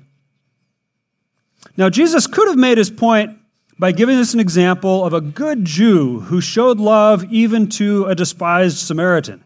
Now, 1.77 1.89
Jesus 1.89 2.27
could 2.27 2.48
have 2.48 2.57
made 2.57 2.77
his 2.77 2.89
point 2.89 3.38
by 3.77 3.91
giving 3.91 4.17
us 4.17 4.33
an 4.33 4.39
example 4.39 5.03
of 5.03 5.13
a 5.13 5.22
good 5.22 5.65
Jew 5.65 6.22
who 6.22 6.41
showed 6.41 6.79
love 6.79 7.25
even 7.31 7.67
to 7.69 8.05
a 8.05 8.15
despised 8.15 8.77
Samaritan. 8.77 9.43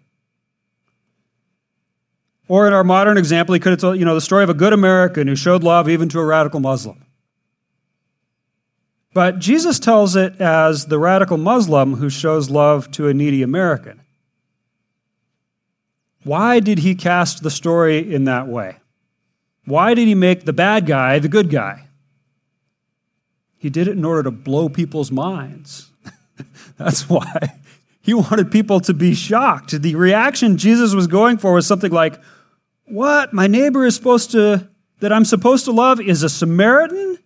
Or 2.48 2.68
in 2.68 2.74
our 2.74 2.84
modern 2.84 3.18
example, 3.18 3.54
he 3.54 3.60
could 3.60 3.72
have 3.72 3.80
told, 3.80 4.00
you 4.00 4.06
know, 4.06 4.16
the 4.16 4.22
story 4.22 4.44
of 4.44 4.50
a 4.50 4.54
good 4.54 4.74
American 4.74 5.28
who 5.28 5.36
showed 5.36 5.64
love 5.64 5.90
even 5.90 6.08
to 6.10 6.20
a 6.20 6.26
radical 6.26 6.60
Muslim. 6.60 7.04
But 9.18 9.40
Jesus 9.40 9.80
tells 9.80 10.16
it 10.16 10.40
as 10.40 10.86
the 10.86 11.00
radical 11.00 11.38
Muslim 11.38 11.96
who 11.96 12.08
shows 12.08 12.52
love 12.52 12.92
to 12.92 13.08
a 13.08 13.16
needy 13.16 13.42
American. 13.42 14.00
Why 16.24 16.60
did 16.60 16.78
he 16.78 16.94
cast 16.94 17.42
the 17.42 17.50
story 17.50 18.14
in 18.14 18.26
that 18.26 18.48
way? 18.48 18.78
Why 19.66 19.96
did 19.96 20.08
he 20.08 20.14
make 20.14 20.46
the 20.46 20.54
bad 20.54 20.86
guy 20.86 21.18
the 21.18 21.30
good 21.30 21.50
guy? 21.50 21.88
He 23.58 23.72
did 23.72 23.88
it 23.88 23.98
in 23.98 24.06
order 24.06 24.22
to 24.22 24.30
blow 24.30 24.70
people's 24.70 25.12
minds. 25.12 25.90
That's 26.78 27.10
why. 27.10 27.56
He 28.02 28.14
wanted 28.14 28.52
people 28.52 28.82
to 28.82 28.94
be 28.94 29.16
shocked. 29.16 29.82
The 29.82 29.96
reaction 29.96 30.58
Jesus 30.58 30.94
was 30.94 31.08
going 31.08 31.40
for 31.40 31.54
was 31.54 31.66
something 31.66 31.92
like, 31.92 32.22
What? 32.86 33.34
My 33.34 33.48
neighbor 33.48 33.84
is 33.84 33.96
supposed 33.96 34.30
to, 34.34 34.70
that 35.00 35.12
I'm 35.12 35.26
supposed 35.26 35.66
to 35.66 35.72
love 35.72 36.00
is 36.00 36.22
a 36.22 36.30
Samaritan? 36.30 37.18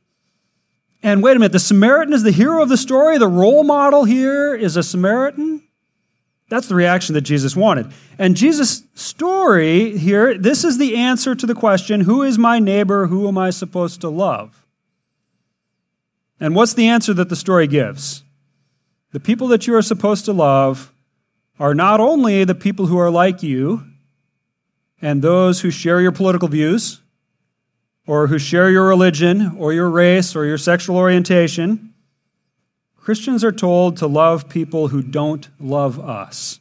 And 1.04 1.24
wait 1.24 1.36
a 1.36 1.40
minute, 1.40 1.52
the 1.52 1.60
Samaritan 1.60 2.14
is 2.14 2.24
the 2.24 2.32
hero 2.32 2.62
of 2.62 2.70
the 2.70 2.78
story? 2.78 3.18
The 3.18 3.28
role 3.28 3.64
model 3.64 4.04
here 4.04 4.54
is 4.54 4.78
a 4.78 4.84
Samaritan? 4.84 5.64
That's 6.50 6.68
the 6.68 6.76
reaction 6.76 7.16
that 7.16 7.22
Jesus 7.22 7.56
wanted. 7.56 7.92
And 8.20 8.36
Jesus' 8.36 8.84
story 8.94 9.98
here, 9.98 10.38
this 10.38 10.64
is 10.64 10.78
the 10.78 10.98
answer 10.98 11.34
to 11.34 11.46
the 11.46 11.56
question 11.56 12.02
who 12.02 12.24
is 12.24 12.38
my 12.38 12.60
neighbor? 12.60 13.08
Who 13.08 13.28
am 13.28 13.38
I 13.38 13.52
supposed 13.52 14.02
to 14.02 14.10
love? 14.10 14.66
And 16.40 16.56
what's 16.56 16.74
the 16.74 16.88
answer 16.88 17.14
that 17.14 17.30
the 17.30 17.36
story 17.36 17.68
gives? 17.68 18.24
The 19.12 19.20
people 19.20 19.48
that 19.48 19.66
you 19.66 19.76
are 19.76 19.82
supposed 19.82 20.26
to 20.26 20.34
love 20.34 20.92
are 21.60 21.74
not 21.74 22.00
only 22.00 22.44
the 22.44 22.56
people 22.56 22.88
who 22.88 22.98
are 22.98 23.12
like 23.12 23.44
you 23.44 23.84
and 25.02 25.22
those 25.22 25.62
who 25.62 25.72
share 25.72 26.02
your 26.02 26.12
political 26.12 26.48
views, 26.48 27.00
or 28.12 28.28
who 28.28 28.38
share 28.38 28.70
your 28.70 28.86
religion 28.86 29.56
or 29.58 29.72
your 29.72 29.90
race 29.90 30.36
or 30.36 30.46
your 30.46 30.58
sexual 30.58 30.98
orientation, 30.98 31.94
Christians 32.98 33.42
are 33.42 33.54
told 33.54 33.96
to 33.96 34.06
love 34.06 34.50
people 34.50 34.90
who 34.90 35.02
don't 35.02 35.48
love 35.62 35.98
us. 35.98 36.60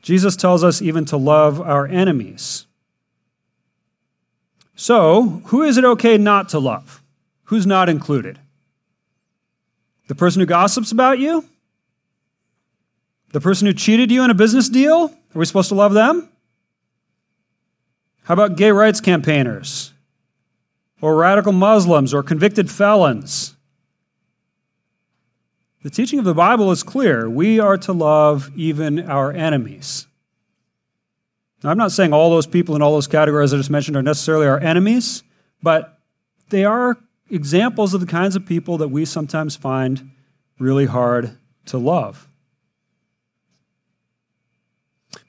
Jesus 0.00 0.34
tells 0.34 0.64
us 0.64 0.80
even 0.80 1.04
to 1.04 1.18
love 1.18 1.60
our 1.60 1.86
enemies. 1.86 2.64
So, 4.76 5.42
who 5.48 5.62
is 5.62 5.76
it 5.76 5.84
okay 5.84 6.16
not 6.16 6.48
to 6.48 6.58
love? 6.58 7.02
Who's 7.44 7.66
not 7.66 7.90
included? 7.90 8.38
The 10.08 10.14
person 10.14 10.40
who 10.40 10.46
gossips 10.46 10.90
about 10.90 11.18
you? 11.18 11.44
The 13.32 13.42
person 13.42 13.66
who 13.66 13.74
cheated 13.74 14.10
you 14.10 14.24
in 14.24 14.30
a 14.30 14.34
business 14.34 14.70
deal? 14.70 15.14
Are 15.34 15.38
we 15.38 15.44
supposed 15.44 15.68
to 15.68 15.74
love 15.74 15.92
them? 15.92 16.30
How 18.30 18.34
about 18.34 18.54
gay 18.54 18.70
rights 18.70 19.00
campaigners? 19.00 19.92
Or 21.00 21.16
radical 21.16 21.50
Muslims 21.50 22.14
or 22.14 22.22
convicted 22.22 22.70
felons? 22.70 23.56
The 25.82 25.90
teaching 25.90 26.20
of 26.20 26.24
the 26.24 26.32
Bible 26.32 26.70
is 26.70 26.84
clear. 26.84 27.28
We 27.28 27.58
are 27.58 27.76
to 27.78 27.92
love 27.92 28.52
even 28.54 29.00
our 29.00 29.32
enemies. 29.32 30.06
Now, 31.64 31.70
I'm 31.70 31.76
not 31.76 31.90
saying 31.90 32.12
all 32.12 32.30
those 32.30 32.46
people 32.46 32.76
in 32.76 32.82
all 32.82 32.92
those 32.92 33.08
categories 33.08 33.52
I 33.52 33.56
just 33.56 33.68
mentioned 33.68 33.96
are 33.96 34.02
necessarily 34.02 34.46
our 34.46 34.60
enemies, 34.60 35.24
but 35.60 35.98
they 36.50 36.64
are 36.64 36.98
examples 37.30 37.94
of 37.94 38.00
the 38.00 38.06
kinds 38.06 38.36
of 38.36 38.46
people 38.46 38.78
that 38.78 38.90
we 38.90 39.06
sometimes 39.06 39.56
find 39.56 40.08
really 40.60 40.86
hard 40.86 41.36
to 41.66 41.78
love. 41.78 42.28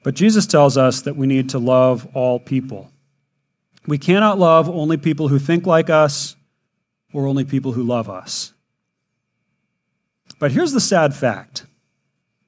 But 0.04 0.14
Jesus 0.14 0.46
tells 0.46 0.78
us 0.78 1.02
that 1.02 1.16
we 1.16 1.26
need 1.26 1.48
to 1.48 1.58
love 1.58 2.06
all 2.14 2.38
people. 2.38 2.91
We 3.86 3.98
cannot 3.98 4.38
love 4.38 4.68
only 4.68 4.96
people 4.96 5.28
who 5.28 5.38
think 5.38 5.66
like 5.66 5.90
us 5.90 6.36
or 7.12 7.26
only 7.26 7.44
people 7.44 7.72
who 7.72 7.82
love 7.82 8.08
us. 8.08 8.52
But 10.38 10.52
here's 10.52 10.72
the 10.72 10.80
sad 10.80 11.14
fact 11.14 11.66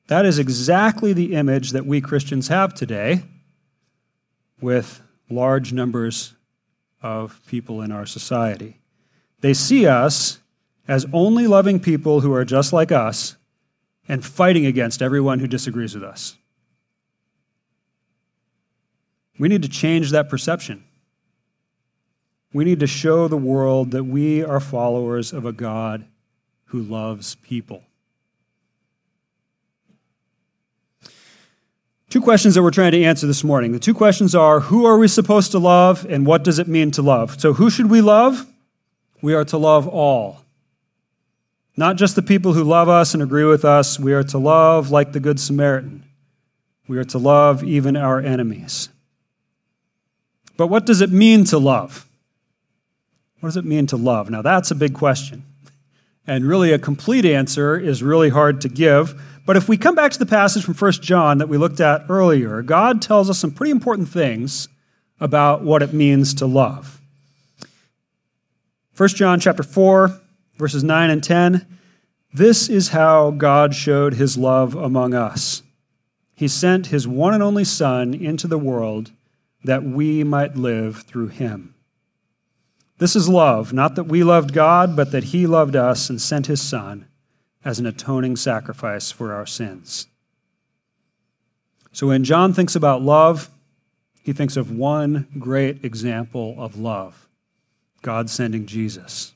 that 0.08 0.26
is 0.26 0.38
exactly 0.38 1.12
the 1.12 1.34
image 1.34 1.70
that 1.70 1.86
we 1.86 2.00
Christians 2.00 2.48
have 2.48 2.74
today 2.74 3.22
with 4.60 5.00
large 5.30 5.72
numbers 5.72 6.34
of 7.02 7.40
people 7.46 7.80
in 7.80 7.90
our 7.90 8.06
society. 8.06 8.80
They 9.40 9.54
see 9.54 9.86
us 9.86 10.40
as 10.86 11.06
only 11.12 11.46
loving 11.46 11.80
people 11.80 12.20
who 12.20 12.32
are 12.32 12.44
just 12.44 12.72
like 12.72 12.92
us 12.92 13.36
and 14.08 14.24
fighting 14.24 14.66
against 14.66 15.00
everyone 15.00 15.40
who 15.40 15.46
disagrees 15.46 15.94
with 15.94 16.04
us. 16.04 16.36
We 19.38 19.48
need 19.48 19.62
to 19.62 19.68
change 19.68 20.10
that 20.10 20.28
perception. 20.28 20.84
We 22.54 22.64
need 22.64 22.80
to 22.80 22.87
show 22.87 23.26
the 23.26 23.37
world 23.37 23.90
that 23.90 24.04
we 24.04 24.44
are 24.44 24.61
followers 24.61 25.32
of 25.32 25.44
a 25.44 25.52
God 25.52 26.04
who 26.66 26.80
loves 26.80 27.34
people. 27.34 27.82
Two 32.08 32.20
questions 32.20 32.54
that 32.54 32.62
we're 32.62 32.70
trying 32.70 32.92
to 32.92 33.02
answer 33.02 33.26
this 33.26 33.42
morning. 33.42 33.73
The 33.73 33.80
two 33.80 33.92
questions 33.92 34.37
are 34.37 34.61
who 34.61 34.87
are 34.87 34.96
we 34.96 35.08
supposed 35.08 35.50
to 35.50 35.58
love 35.58 36.06
and 36.08 36.25
what 36.25 36.44
does 36.44 36.61
it 36.61 36.68
mean 36.68 36.92
to 36.92 37.02
love? 37.02 37.40
So, 37.40 37.54
who 37.54 37.70
should 37.70 37.90
we 37.90 38.00
love? 38.00 38.46
We 39.20 39.34
are 39.34 39.44
to 39.46 39.58
love 39.58 39.88
all. 39.88 40.44
Not 41.76 41.96
just 41.96 42.14
the 42.14 42.23
people 42.23 42.52
who 42.52 42.62
love 42.62 42.88
us 42.88 43.14
and 43.14 43.23
agree 43.23 43.44
with 43.44 43.64
us, 43.64 43.99
we 43.99 44.12
are 44.12 44.23
to 44.23 44.38
love 44.38 44.92
like 44.92 45.11
the 45.11 45.18
Good 45.18 45.40
Samaritan. 45.40 46.04
We 46.87 46.99
are 46.99 47.04
to 47.04 47.18
love 47.18 47.64
even 47.64 47.96
our 47.96 48.20
enemies. 48.20 48.90
But 50.56 50.68
what 50.68 50.87
does 50.87 51.00
it 51.00 51.11
mean 51.11 51.42
to 51.46 51.58
love? 51.58 52.08
What 53.44 53.48
does 53.48 53.58
it 53.58 53.66
mean 53.66 53.86
to 53.88 53.98
love? 53.98 54.30
Now, 54.30 54.40
that's 54.40 54.70
a 54.70 54.74
big 54.74 54.94
question. 54.94 55.44
And 56.26 56.46
really, 56.46 56.72
a 56.72 56.78
complete 56.78 57.26
answer 57.26 57.78
is 57.78 58.02
really 58.02 58.30
hard 58.30 58.62
to 58.62 58.70
give. 58.70 59.20
But 59.44 59.58
if 59.58 59.68
we 59.68 59.76
come 59.76 59.94
back 59.94 60.12
to 60.12 60.18
the 60.18 60.24
passage 60.24 60.64
from 60.64 60.72
1 60.72 60.92
John 60.92 61.36
that 61.36 61.50
we 61.50 61.58
looked 61.58 61.78
at 61.78 62.06
earlier, 62.08 62.62
God 62.62 63.02
tells 63.02 63.28
us 63.28 63.38
some 63.38 63.50
pretty 63.50 63.70
important 63.70 64.08
things 64.08 64.68
about 65.20 65.62
what 65.62 65.82
it 65.82 65.92
means 65.92 66.32
to 66.36 66.46
love. 66.46 67.02
1 68.96 69.08
John 69.10 69.38
chapter 69.40 69.62
4, 69.62 70.18
verses 70.56 70.82
9 70.82 71.10
and 71.10 71.22
10. 71.22 71.66
This 72.32 72.70
is 72.70 72.88
how 72.88 73.30
God 73.30 73.74
showed 73.74 74.14
his 74.14 74.38
love 74.38 74.74
among 74.74 75.12
us. 75.12 75.62
He 76.34 76.48
sent 76.48 76.86
his 76.86 77.06
one 77.06 77.34
and 77.34 77.42
only 77.42 77.64
Son 77.64 78.14
into 78.14 78.46
the 78.46 78.56
world 78.56 79.10
that 79.64 79.82
we 79.82 80.24
might 80.24 80.56
live 80.56 81.02
through 81.02 81.28
him. 81.28 81.73
This 83.04 83.16
is 83.16 83.28
love, 83.28 83.75
not 83.75 83.96
that 83.96 84.04
we 84.04 84.25
loved 84.25 84.54
God, 84.54 84.96
but 84.96 85.12
that 85.12 85.25
he 85.25 85.46
loved 85.46 85.76
us 85.76 86.08
and 86.08 86.18
sent 86.18 86.46
his 86.46 86.62
Son 86.62 87.06
as 87.62 87.78
an 87.78 87.84
atoning 87.84 88.34
sacrifice 88.34 89.12
for 89.12 89.34
our 89.34 89.44
sins. 89.44 90.06
So 91.92 92.06
when 92.06 92.25
John 92.25 92.54
thinks 92.54 92.75
about 92.75 93.02
love, 93.02 93.50
he 94.23 94.32
thinks 94.32 94.56
of 94.56 94.70
one 94.70 95.26
great 95.38 95.84
example 95.84 96.54
of 96.56 96.78
love 96.78 97.28
God 98.00 98.30
sending 98.30 98.64
Jesus. 98.64 99.34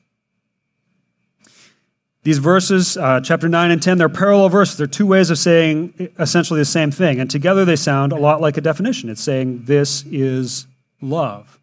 These 2.23 2.39
verses, 2.39 2.97
uh, 2.97 3.21
chapter 3.21 3.47
9 3.47 3.69
and 3.69 3.83
10, 3.83 3.99
they're 3.99 4.09
parallel 4.09 4.49
verses. 4.49 4.77
They're 4.77 4.87
two 4.87 5.05
ways 5.05 5.29
of 5.29 5.37
saying 5.37 6.09
essentially 6.17 6.59
the 6.59 6.65
same 6.65 6.89
thing. 6.89 7.19
And 7.19 7.29
together 7.29 7.65
they 7.65 7.75
sound 7.75 8.13
a 8.13 8.19
lot 8.19 8.41
like 8.41 8.57
a 8.57 8.61
definition. 8.61 9.11
It's 9.11 9.21
saying, 9.21 9.65
This 9.65 10.03
is 10.07 10.65
love. 11.01 11.58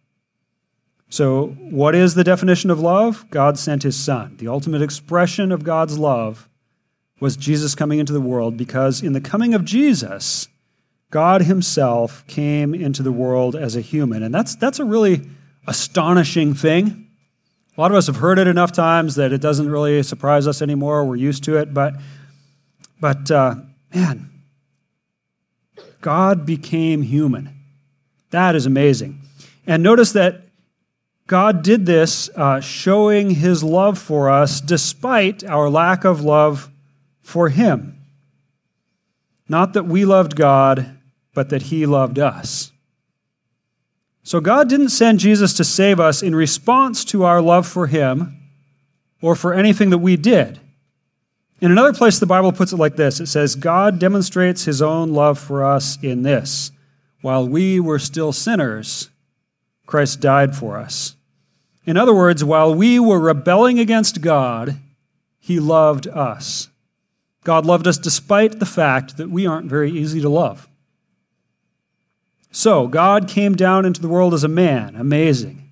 So, 1.08 1.48
what 1.70 1.94
is 1.94 2.14
the 2.14 2.24
definition 2.24 2.70
of 2.70 2.80
love? 2.80 3.24
God 3.30 3.58
sent 3.58 3.84
his 3.84 3.96
Son. 3.96 4.36
The 4.38 4.48
ultimate 4.48 4.82
expression 4.82 5.52
of 5.52 5.62
God's 5.62 5.98
love 5.98 6.48
was 7.20 7.36
Jesus 7.36 7.74
coming 7.74 7.98
into 7.98 8.12
the 8.12 8.20
world 8.20 8.56
because 8.56 9.02
in 9.02 9.12
the 9.12 9.20
coming 9.20 9.54
of 9.54 9.64
Jesus, 9.64 10.48
God 11.10 11.42
himself 11.42 12.26
came 12.26 12.74
into 12.74 13.02
the 13.02 13.12
world 13.12 13.54
as 13.54 13.76
a 13.76 13.80
human. 13.80 14.22
And 14.22 14.34
that's, 14.34 14.56
that's 14.56 14.78
a 14.78 14.84
really 14.84 15.28
astonishing 15.66 16.54
thing. 16.54 17.06
A 17.76 17.80
lot 17.80 17.90
of 17.90 17.96
us 17.96 18.06
have 18.06 18.16
heard 18.16 18.38
it 18.38 18.48
enough 18.48 18.72
times 18.72 19.14
that 19.14 19.32
it 19.32 19.40
doesn't 19.40 19.70
really 19.70 20.02
surprise 20.02 20.46
us 20.46 20.60
anymore. 20.60 21.04
We're 21.04 21.16
used 21.16 21.44
to 21.44 21.56
it. 21.56 21.72
But, 21.72 21.94
but 23.00 23.30
uh, 23.30 23.56
man, 23.94 24.30
God 26.00 26.46
became 26.46 27.02
human. 27.02 27.54
That 28.30 28.56
is 28.56 28.66
amazing. 28.66 29.20
And 29.66 29.82
notice 29.82 30.12
that 30.12 30.45
God 31.26 31.62
did 31.62 31.86
this 31.86 32.28
uh, 32.36 32.60
showing 32.60 33.30
his 33.30 33.64
love 33.64 33.98
for 33.98 34.30
us 34.30 34.60
despite 34.60 35.42
our 35.44 35.68
lack 35.68 36.04
of 36.04 36.22
love 36.22 36.70
for 37.20 37.48
him. 37.48 37.98
Not 39.48 39.72
that 39.72 39.86
we 39.86 40.04
loved 40.04 40.36
God, 40.36 40.98
but 41.34 41.50
that 41.50 41.62
he 41.62 41.84
loved 41.84 42.18
us. 42.18 42.72
So 44.22 44.40
God 44.40 44.68
didn't 44.68 44.88
send 44.90 45.20
Jesus 45.20 45.52
to 45.54 45.64
save 45.64 46.00
us 46.00 46.22
in 46.22 46.34
response 46.34 47.04
to 47.06 47.24
our 47.24 47.40
love 47.40 47.66
for 47.66 47.86
him 47.86 48.36
or 49.20 49.34
for 49.34 49.52
anything 49.52 49.90
that 49.90 49.98
we 49.98 50.16
did. 50.16 50.60
In 51.60 51.72
another 51.72 51.92
place, 51.92 52.18
the 52.18 52.26
Bible 52.26 52.52
puts 52.52 52.72
it 52.72 52.76
like 52.76 52.96
this 52.96 53.18
it 53.18 53.26
says, 53.26 53.54
God 53.54 53.98
demonstrates 53.98 54.64
his 54.64 54.82
own 54.82 55.12
love 55.12 55.38
for 55.38 55.64
us 55.64 55.98
in 56.02 56.22
this. 56.22 56.70
While 57.22 57.48
we 57.48 57.80
were 57.80 57.98
still 57.98 58.32
sinners, 58.32 59.10
Christ 59.86 60.20
died 60.20 60.54
for 60.54 60.76
us. 60.76 61.15
In 61.86 61.96
other 61.96 62.14
words, 62.14 62.44
while 62.44 62.74
we 62.74 62.98
were 62.98 63.20
rebelling 63.20 63.78
against 63.78 64.20
God, 64.20 64.76
He 65.38 65.60
loved 65.60 66.08
us. 66.08 66.68
God 67.44 67.64
loved 67.64 67.86
us 67.86 67.96
despite 67.96 68.58
the 68.58 68.66
fact 68.66 69.16
that 69.16 69.30
we 69.30 69.46
aren't 69.46 69.70
very 69.70 69.92
easy 69.92 70.20
to 70.20 70.28
love. 70.28 70.68
So, 72.50 72.88
God 72.88 73.28
came 73.28 73.54
down 73.54 73.84
into 73.84 74.00
the 74.00 74.08
world 74.08 74.34
as 74.34 74.42
a 74.42 74.48
man. 74.48 74.96
Amazing. 74.96 75.62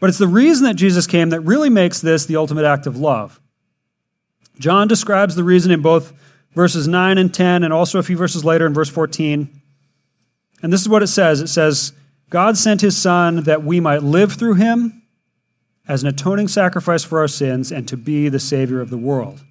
But 0.00 0.08
it's 0.08 0.18
the 0.18 0.28
reason 0.28 0.64
that 0.64 0.74
Jesus 0.74 1.06
came 1.06 1.30
that 1.30 1.40
really 1.40 1.68
makes 1.68 2.00
this 2.00 2.24
the 2.24 2.36
ultimate 2.36 2.64
act 2.64 2.86
of 2.86 2.96
love. 2.96 3.40
John 4.58 4.88
describes 4.88 5.34
the 5.34 5.44
reason 5.44 5.70
in 5.70 5.82
both 5.82 6.12
verses 6.54 6.86
9 6.86 7.18
and 7.18 7.32
10, 7.32 7.64
and 7.64 7.72
also 7.72 7.98
a 7.98 8.02
few 8.02 8.16
verses 8.16 8.44
later 8.44 8.66
in 8.66 8.72
verse 8.72 8.88
14. 8.88 9.48
And 10.62 10.72
this 10.72 10.80
is 10.80 10.88
what 10.88 11.02
it 11.02 11.08
says 11.08 11.40
it 11.40 11.48
says, 11.48 11.92
God 12.30 12.56
sent 12.56 12.80
his 12.80 12.96
Son 12.96 13.44
that 13.44 13.64
we 13.64 13.80
might 13.80 14.02
live 14.02 14.32
through 14.32 14.54
him 14.54 15.02
as 15.86 16.02
an 16.02 16.08
atoning 16.08 16.48
sacrifice 16.48 17.04
for 17.04 17.20
our 17.20 17.28
sins 17.28 17.70
and 17.70 17.86
to 17.88 17.96
be 17.96 18.28
the 18.28 18.40
Savior 18.40 18.80
of 18.80 18.90
the 18.90 18.98
world. 18.98 19.44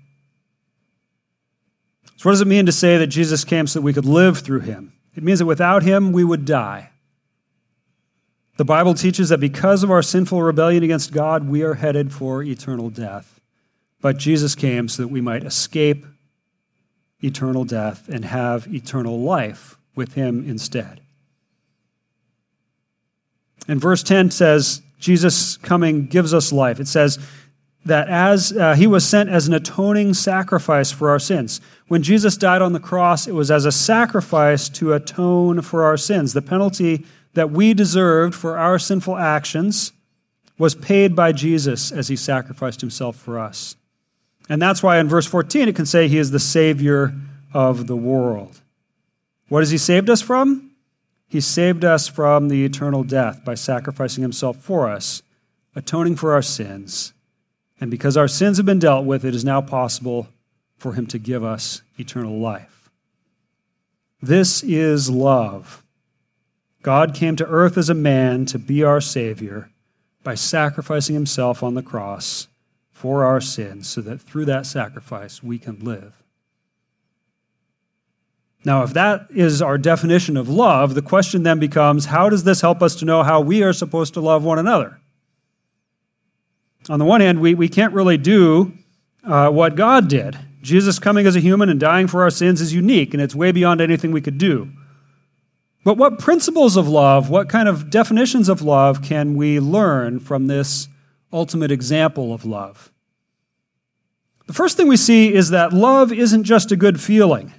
So, 2.18 2.30
what 2.30 2.34
does 2.34 2.42
it 2.42 2.48
mean 2.48 2.66
to 2.66 2.72
say 2.72 2.98
that 2.98 3.08
Jesus 3.08 3.44
came 3.44 3.68
so 3.68 3.80
that 3.80 3.84
we 3.84 3.94
could 3.94 4.06
live 4.06 4.40
through 4.40 4.62
him? 4.62 4.94
It 5.16 5.24
means 5.24 5.40
that 5.40 5.46
without 5.46 5.84
him, 5.84 6.12
we 6.12 6.24
would 6.24 6.46
die. 6.46 6.90
The 8.58 8.66
Bible 8.66 8.94
teaches 8.94 9.30
that 9.30 9.40
because 9.40 9.84
of 9.84 9.92
our 9.92 10.02
sinful 10.02 10.42
rebellion 10.42 10.84
against 10.84 11.12
God, 11.12 11.48
we 11.48 11.64
are 11.64 11.74
headed 11.76 12.14
for 12.14 12.44
eternal 12.44 12.90
death. 12.90 13.42
But 14.02 14.18
Jesus 14.18 14.54
came 14.54 14.88
so 14.88 15.04
that 15.04 15.08
we 15.08 15.22
might 15.22 15.44
escape 15.44 16.06
eternal 17.22 17.64
death 17.64 18.10
and 18.10 18.26
have 18.26 18.68
eternal 18.74 19.20
life 19.20 19.78
with 19.96 20.14
him 20.14 20.48
instead. 20.48 21.03
And 23.68 23.80
verse 23.80 24.04
10 24.04 24.32
says, 24.32 24.82
Jesus 25.00 25.58
coming 25.58 26.06
gives 26.06 26.34
us 26.34 26.52
life. 26.52 26.80
It 26.80 26.88
says 26.88 27.20
that 27.86 28.08
as 28.08 28.54
uh, 28.54 28.76
he 28.76 28.88
was 28.88 29.08
sent 29.08 29.30
as 29.30 29.48
an 29.48 29.54
atoning 29.54 30.14
sacrifice 30.14 30.92
for 30.92 31.10
our 31.10 31.20
sins. 31.20 31.60
When 31.88 32.02
Jesus 32.02 32.38
died 32.38 32.62
on 32.62 32.74
the 32.74 32.80
cross, 32.80 33.28
it 33.28 33.34
was 33.34 33.52
as 33.52 33.66
a 33.66 33.72
sacrifice 33.72 34.70
to 34.70 34.94
atone 34.94 35.62
for 35.62 35.84
our 35.84 35.98
sins. 35.98 36.34
The 36.34 36.42
penalty 36.42 37.06
that 37.34 37.52
we 37.52 37.74
deserved 37.74 38.36
for 38.36 38.58
our 38.58 38.80
sinful 38.80 39.18
actions 39.18 39.92
was 40.58 40.76
paid 40.76 41.16
by 41.16 41.32
Jesus 41.32 41.92
as 41.92 42.08
he 42.08 42.16
sacrificed 42.16 42.82
himself 42.82 43.16
for 43.16 43.40
us. 43.40 43.76
And 44.50 44.62
that's 44.62 44.84
why 44.84 45.00
in 45.00 45.10
verse 45.10 45.26
14 45.26 45.68
it 45.68 45.76
can 45.76 45.86
say 45.86 46.08
he 46.08 46.18
is 46.18 46.32
the 46.32 46.40
Savior 46.40 47.14
of 47.54 47.88
the 47.88 47.96
world. 47.96 48.62
What 49.50 49.60
has 49.60 49.72
he 49.72 49.78
saved 49.78 50.10
us 50.10 50.22
from? 50.22 50.73
He 51.34 51.42
saved 51.42 51.84
us 51.84 52.08
from 52.08 52.48
the 52.48 52.64
eternal 52.64 53.04
death 53.04 53.44
by 53.44 53.56
sacrificing 53.56 54.22
himself 54.22 54.58
for 54.58 54.88
us, 54.88 55.24
atoning 55.76 56.16
for 56.16 56.32
our 56.32 56.44
sins. 56.44 57.12
And 57.82 57.90
because 57.90 58.16
our 58.16 58.28
sins 58.28 58.58
have 58.58 58.68
been 58.68 58.78
dealt 58.78 59.08
with, 59.08 59.26
it 59.26 59.34
is 59.34 59.44
now 59.44 59.60
possible 59.60 60.28
for 60.78 60.94
him 60.94 61.08
to 61.08 61.18
give 61.18 61.44
us 61.44 61.82
eternal 61.98 62.38
life. 62.38 62.88
This 64.22 64.62
is 64.62 65.10
love. 65.10 65.84
God 66.84 67.16
came 67.16 67.36
to 67.38 67.48
earth 67.48 67.80
as 67.80 67.90
a 67.90 67.96
man 67.96 68.46
to 68.46 68.60
be 68.60 68.84
our 68.84 69.02
Savior 69.02 69.72
by 70.24 70.36
sacrificing 70.36 71.16
himself 71.16 71.64
on 71.64 71.74
the 71.74 71.82
cross 71.82 72.48
for 72.92 73.26
our 73.26 73.42
sins, 73.42 73.90
so 73.90 74.02
that 74.02 74.22
through 74.22 74.46
that 74.46 74.68
sacrifice 74.68 75.42
we 75.42 75.58
can 75.58 75.80
live. 75.80 76.23
Now, 78.66 78.84
if 78.84 78.94
that 78.94 79.28
is 79.30 79.62
our 79.62 79.78
definition 79.78 80.38
of 80.38 80.48
love, 80.48 80.94
the 80.94 81.02
question 81.02 81.44
then 81.44 81.60
becomes 81.60 82.06
how 82.06 82.30
does 82.30 82.46
this 82.46 82.62
help 82.62 82.82
us 82.82 82.96
to 82.96 83.06
know 83.06 83.24
how 83.24 83.42
we 83.42 83.62
are 83.62 83.74
supposed 83.74 84.14
to 84.14 84.22
love 84.22 84.44
one 84.44 84.60
another? 84.60 85.00
On 86.90 87.00
the 87.00 87.06
one 87.06 87.22
hand, 87.22 87.42
we, 87.42 87.56
we 87.56 87.68
can't 87.70 87.94
really 87.94 88.18
do 88.18 88.74
uh, 89.24 89.50
what 89.50 89.76
God 89.76 90.08
did. 90.08 90.38
Jesus 90.62 91.00
coming 91.00 91.28
as 91.28 91.36
a 91.36 91.42
human 91.42 91.70
and 91.70 91.80
dying 91.80 92.08
for 92.08 92.24
our 92.24 92.30
sins 92.30 92.62
is 92.62 92.74
unique, 92.74 93.14
and 93.14 93.22
it's 93.22 93.36
way 93.36 93.52
beyond 93.52 93.82
anything 93.82 94.12
we 94.12 94.22
could 94.22 94.38
do. 94.38 94.70
But 95.84 95.98
what 95.98 96.20
principles 96.20 96.78
of 96.78 96.88
love, 96.88 97.30
what 97.30 97.50
kind 97.50 97.68
of 97.68 97.90
definitions 97.90 98.48
of 98.48 98.62
love 98.62 99.02
can 99.02 99.36
we 99.36 99.60
learn 99.60 100.22
from 100.22 100.48
this 100.48 100.88
ultimate 101.34 101.72
example 101.72 102.34
of 102.34 102.46
love? 102.46 102.92
The 104.48 104.54
first 104.54 104.78
thing 104.78 104.88
we 104.88 104.98
see 104.98 105.34
is 105.34 105.50
that 105.50 105.74
love 105.74 106.14
isn't 106.14 106.44
just 106.44 106.72
a 106.72 106.78
good 106.78 107.02
feeling. 107.02 107.54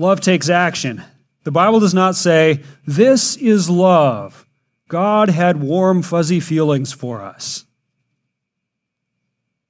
Love 0.00 0.22
takes 0.22 0.48
action. 0.48 1.04
The 1.44 1.50
Bible 1.50 1.78
does 1.78 1.92
not 1.92 2.16
say, 2.16 2.62
This 2.86 3.36
is 3.36 3.68
love. 3.68 4.46
God 4.88 5.28
had 5.28 5.60
warm, 5.60 6.00
fuzzy 6.00 6.40
feelings 6.40 6.90
for 6.90 7.20
us. 7.20 7.66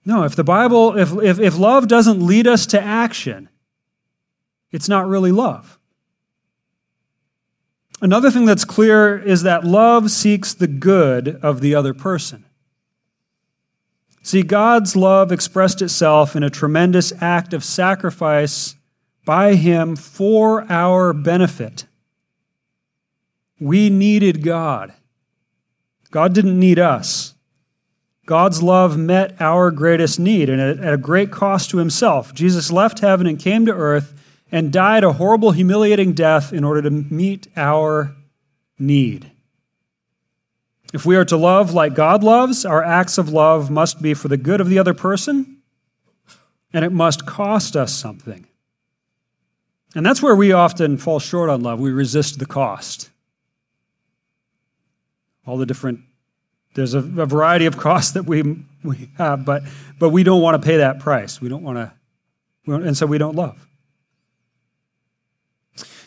No, 0.05 0.23
if 0.23 0.37
the 0.37 0.45
Bible, 0.45 0.97
if, 0.97 1.13
if, 1.21 1.41
if 1.41 1.59
love 1.59 1.89
doesn't 1.89 2.25
lead 2.25 2.47
us 2.47 2.65
to 2.67 2.81
action, 2.81 3.49
it's 4.71 4.89
not 4.89 5.09
really 5.09 5.33
love. 5.33 5.81
Another 8.01 8.31
thing 8.31 8.45
that's 8.45 8.65
clear 8.65 9.19
is 9.19 9.43
that 9.43 9.65
love 9.65 10.13
seeks 10.13 10.55
the 10.55 10.69
good 10.69 11.41
of 11.43 11.61
the 11.61 11.75
other 11.75 11.93
person. 11.93 12.45
See, 14.23 14.45
God's 14.45 14.95
love 14.95 15.33
expressed 15.33 15.83
itself 15.83 16.37
in 16.37 16.45
a 16.45 16.51
tremendous 16.51 17.13
act 17.21 17.53
of 17.53 17.65
sacrifice 17.65 18.77
by 19.25 19.55
him 19.55 19.97
for 19.97 20.71
our 20.71 21.13
benefit. 21.13 21.87
We 23.59 23.91
needed 23.91 24.43
God. 24.43 24.95
God 26.11 26.35
didn't 26.35 26.59
need 26.59 26.79
us. 26.79 27.35
God's 28.27 28.63
love 28.63 28.97
met 28.97 29.41
our 29.41 29.71
greatest 29.71 30.21
need 30.21 30.49
and 30.49 30.61
at 30.61 30.93
a 30.93 30.97
great 30.97 31.31
cost 31.31 31.71
to 31.71 31.79
himself. 31.79 32.33
Jesus 32.33 32.71
left 32.71 33.01
heaven 33.01 33.27
and 33.27 33.39
came 33.39 33.67
to 33.67 33.73
earth 33.73 34.15
and 34.53 34.73
died 34.73 35.05
a 35.05 35.15
horrible, 35.15 35.53
humiliating 35.53 36.13
death 36.13 36.53
in 36.53 36.65
order 36.65 36.83
to 36.83 36.91
meet 36.91 37.49
our 37.57 38.15
need. 38.79 39.31
If 40.93 41.07
we 41.07 41.17
are 41.17 41.25
to 41.27 41.37
love 41.37 41.73
like 41.73 41.95
God 41.95 42.25
loves, 42.25 42.65
our 42.65 42.83
acts 42.83 43.19
of 43.19 43.29
love 43.29 43.71
must 43.71 44.03
be 44.03 44.15
for 44.15 44.29
the 44.29 44.37
good 44.37 44.61
of 44.61 44.69
the 44.69 44.79
other 44.79 44.95
person, 44.95 45.59
and 46.73 46.85
it 46.85 46.93
must 46.93 47.27
cost 47.27 47.77
us 47.77 47.93
something. 47.93 48.47
And 49.95 50.07
that's 50.07 50.23
where 50.23 50.37
we 50.37 50.53
often 50.53 50.97
fall 50.97 51.19
short 51.19 51.51
on 51.51 51.63
love. 51.63 51.81
We 51.81 51.91
resist 51.91 52.39
the 52.39 52.47
cost. 52.47 53.11
All 55.47 55.57
the 55.57 55.67
different, 55.67 56.01
there's 56.75 56.95
a, 56.95 56.99
a 56.99 57.27
variety 57.27 57.67
of 57.67 57.77
costs 57.77 58.13
that 58.13 58.25
we, 58.25 58.65
we 58.85 59.11
have, 59.19 59.45
but, 59.45 59.65
but 59.99 60.11
we 60.11 60.23
don't 60.23 60.43
want 60.43 60.61
to 60.61 60.65
pay 60.65 60.77
that 60.77 61.01
price. 61.01 61.41
We 61.41 61.49
don't 61.49 61.63
want 61.63 61.79
to, 61.79 62.73
and 62.73 62.97
so 62.97 63.07
we 63.07 63.19
don't 63.19 63.35
love. 63.35 63.67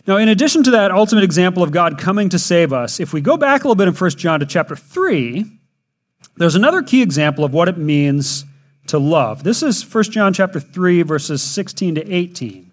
Now, 0.05 0.17
in 0.17 0.27
addition 0.27 0.63
to 0.63 0.71
that 0.71 0.91
ultimate 0.91 1.23
example 1.23 1.63
of 1.63 1.71
God 1.71 1.97
coming 1.97 2.29
to 2.29 2.39
save 2.39 2.73
us, 2.73 2.99
if 2.99 3.13
we 3.13 3.21
go 3.21 3.37
back 3.37 3.63
a 3.63 3.67
little 3.67 3.75
bit 3.75 3.87
in 3.87 3.93
1 3.93 4.09
John 4.11 4.41
to 4.41 4.45
chapter 4.45 4.75
3, 4.75 5.45
there's 6.35 6.55
another 6.55 6.81
key 6.81 7.01
example 7.01 7.45
of 7.45 7.53
what 7.53 7.69
it 7.69 7.77
means 7.77 8.43
to 8.87 8.97
love. 8.99 9.43
This 9.43 9.63
is 9.63 9.81
1 9.83 10.03
John 10.05 10.33
chapter 10.33 10.59
3 10.59 11.03
verses 11.03 11.41
16 11.41 11.95
to 11.95 12.13
18. 12.13 12.72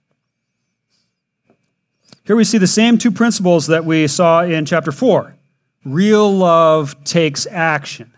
Here 2.31 2.37
we 2.37 2.45
see 2.45 2.59
the 2.59 2.65
same 2.65 2.97
two 2.97 3.11
principles 3.11 3.67
that 3.67 3.83
we 3.83 4.07
saw 4.07 4.41
in 4.41 4.63
chapter 4.65 4.93
4. 4.93 5.35
Real 5.83 6.33
love 6.33 7.03
takes 7.03 7.45
action, 7.45 8.13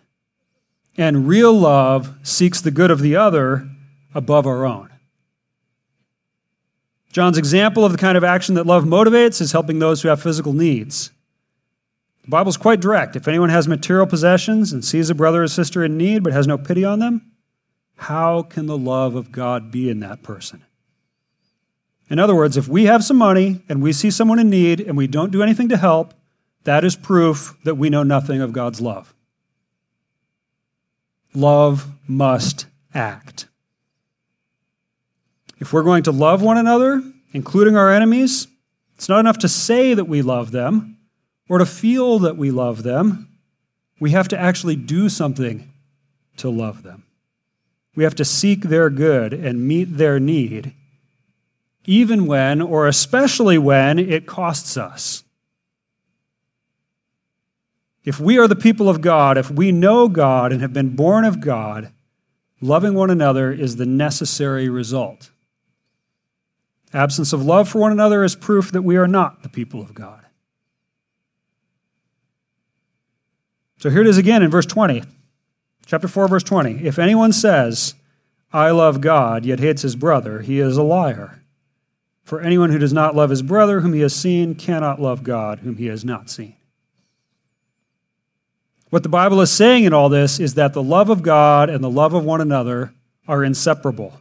and 0.96 1.28
real 1.28 1.52
love 1.52 2.16
seeks 2.22 2.62
the 2.62 2.70
good 2.70 2.92
of 2.92 3.02
the 3.02 3.16
other 3.16 3.68
above 4.14 4.46
our 4.46 4.68
own. 4.68 4.92
John's 7.12 7.40
example 7.40 7.84
of 7.84 7.92
the 7.92 7.98
kind 7.98 8.16
of 8.16 8.24
action 8.24 8.54
that 8.54 8.68
love 8.68 8.84
motivates 8.84 9.42
is 9.42 9.52
helping 9.52 9.80
those 9.80 10.04
who 10.04 10.10
have 10.10 10.22
physical 10.22 10.54
needs. 10.54 11.10
The 12.22 12.30
Bible 12.30 12.50
is 12.50 12.58
quite 12.58 12.82
direct. 12.82 13.16
If 13.16 13.28
anyone 13.28 13.50
has 13.50 13.68
material 13.68 14.06
possessions 14.06 14.72
and 14.72 14.86
sees 14.86 15.10
a 15.10 15.16
brother 15.16 15.42
or 15.42 15.48
sister 15.48 15.84
in 15.84 15.98
need 15.98 16.22
but 16.22 16.34
has 16.34 16.46
no 16.46 16.60
pity 16.60 16.86
on 16.86 17.00
them, 17.00 17.32
how 17.96 18.44
can 18.44 18.68
the 18.68 18.78
love 18.78 19.16
of 19.16 19.32
God 19.32 19.72
be 19.72 19.90
in 19.90 20.02
that 20.02 20.22
person? 20.22 20.64
In 22.14 22.20
other 22.20 22.36
words, 22.36 22.58
if 22.58 22.68
we 22.68 22.86
have 22.86 23.04
some 23.04 23.18
money 23.18 23.64
and 23.68 23.82
we 23.82 23.92
see 23.92 24.12
someone 24.12 24.38
in 24.38 24.48
need 24.48 24.80
and 24.80 24.96
we 24.96 25.08
don't 25.08 25.32
do 25.32 25.42
anything 25.42 25.70
to 25.70 25.78
help, 25.78 26.14
that 26.64 26.84
is 26.84 26.96
proof 26.96 27.58
that 27.64 27.74
we 27.74 27.90
know 27.90 28.04
nothing 28.04 28.40
of 28.40 28.54
God's 28.54 28.80
love. 28.80 29.16
Love 31.34 31.90
must 32.08 32.68
act. 32.94 33.48
If 35.58 35.74
we're 35.74 35.82
going 35.82 36.04
to 36.04 36.12
love 36.12 36.44
one 36.44 36.60
another, 36.60 37.02
including 37.32 37.76
our 37.76 37.90
enemies, 37.90 38.46
it's 38.94 39.10
not 39.10 39.20
enough 39.20 39.40
to 39.40 39.50
say 39.50 39.96
that 39.96 40.06
we 40.06 40.22
love 40.22 40.52
them 40.52 41.00
or 41.50 41.58
to 41.58 41.66
feel 41.66 42.20
that 42.20 42.38
we 42.38 42.52
love 42.52 42.84
them. 42.84 43.28
We 44.00 44.12
have 44.12 44.28
to 44.28 44.40
actually 44.40 44.76
do 44.76 45.10
something 45.10 45.68
to 46.38 46.52
love 46.52 46.84
them. 46.84 47.06
We 47.96 48.04
have 48.04 48.14
to 48.14 48.24
seek 48.24 48.66
their 48.66 48.92
good 48.92 49.34
and 49.34 49.68
meet 49.68 49.98
their 49.98 50.20
need, 50.20 50.76
even 51.86 52.26
when, 52.26 52.62
or 52.62 52.88
especially 52.88 53.58
when, 53.58 54.00
it 54.00 54.26
costs 54.26 54.78
us. 54.78 55.24
If 58.04 58.20
we 58.20 58.38
are 58.38 58.48
the 58.48 58.56
people 58.56 58.90
of 58.90 59.02
God, 59.02 59.38
if 59.38 59.50
we 59.50 59.72
know 59.72 60.08
God 60.08 60.52
and 60.52 60.62
have 60.62 60.74
been 60.74 60.96
born 60.96 61.24
of 61.24 61.40
God, 61.40 61.92
loving 62.62 62.94
one 62.94 63.10
another 63.10 63.52
is 63.52 63.78
the 63.78 63.86
necessary 63.86 64.70
result. 64.70 65.30
Absence 66.94 67.34
of 67.34 67.44
love 67.44 67.70
for 67.70 67.80
one 67.80 67.92
another 67.92 68.24
is 68.24 68.36
proof 68.36 68.72
that 68.72 68.84
we 68.84 68.98
are 68.98 69.08
not 69.08 69.42
the 69.42 69.50
people 69.50 69.82
of 69.82 69.94
God. 69.94 70.22
So 73.78 73.90
here 73.90 74.02
it 74.02 74.08
is 74.08 74.18
again 74.18 74.44
in 74.44 74.52
verse 74.52 74.66
20, 74.66 75.04
chapter 75.86 76.08
4, 76.08 76.28
verse 76.28 76.44
20. 76.44 76.86
If 76.86 77.00
anyone 77.00 77.34
says, 77.34 77.96
I 78.52 78.72
love 78.72 79.02
God, 79.02 79.46
yet 79.46 79.60
hates 79.60 79.82
his 79.82 79.96
brother, 79.96 80.42
he 80.42 80.60
is 80.60 80.78
a 80.78 80.84
liar. 80.84 81.43
For 82.24 82.42
anyone 82.42 82.70
who 82.70 82.80
does 82.80 82.94
not 82.94 83.16
love 83.16 83.30
his 83.30 83.42
brother 83.42 83.82
whom 83.82 83.94
he 83.94 84.02
has 84.02 84.16
seen 84.16 84.56
cannot 84.56 85.02
love 85.02 85.24
God 85.24 85.60
whom 85.60 85.78
he 85.78 85.88
has 85.88 86.06
not 86.06 86.30
seen. 86.30 86.56
What 88.90 89.04
the 89.04 89.10
Bible 89.10 89.42
is 89.42 89.52
saying 89.52 89.86
in 89.86 89.94
all 89.94 90.08
this 90.08 90.40
is 90.40 90.54
that 90.54 90.74
the 90.74 90.84
love 90.84 91.10
of 91.10 91.24
God 91.24 91.70
and 91.70 91.84
the 91.84 91.90
love 91.90 92.14
of 92.14 92.24
one 92.24 92.42
another 92.42 92.94
are 93.28 93.44
inseparable. 93.44 94.14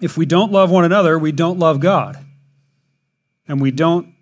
If 0.00 0.16
we 0.16 0.26
don't 0.26 0.50
love 0.50 0.70
one 0.70 0.84
another, 0.84 1.18
we 1.18 1.30
don't 1.30 1.58
love 1.58 1.78
God. 1.78 2.18
And 3.46 3.60
we 3.60 3.70
don't 3.70 4.14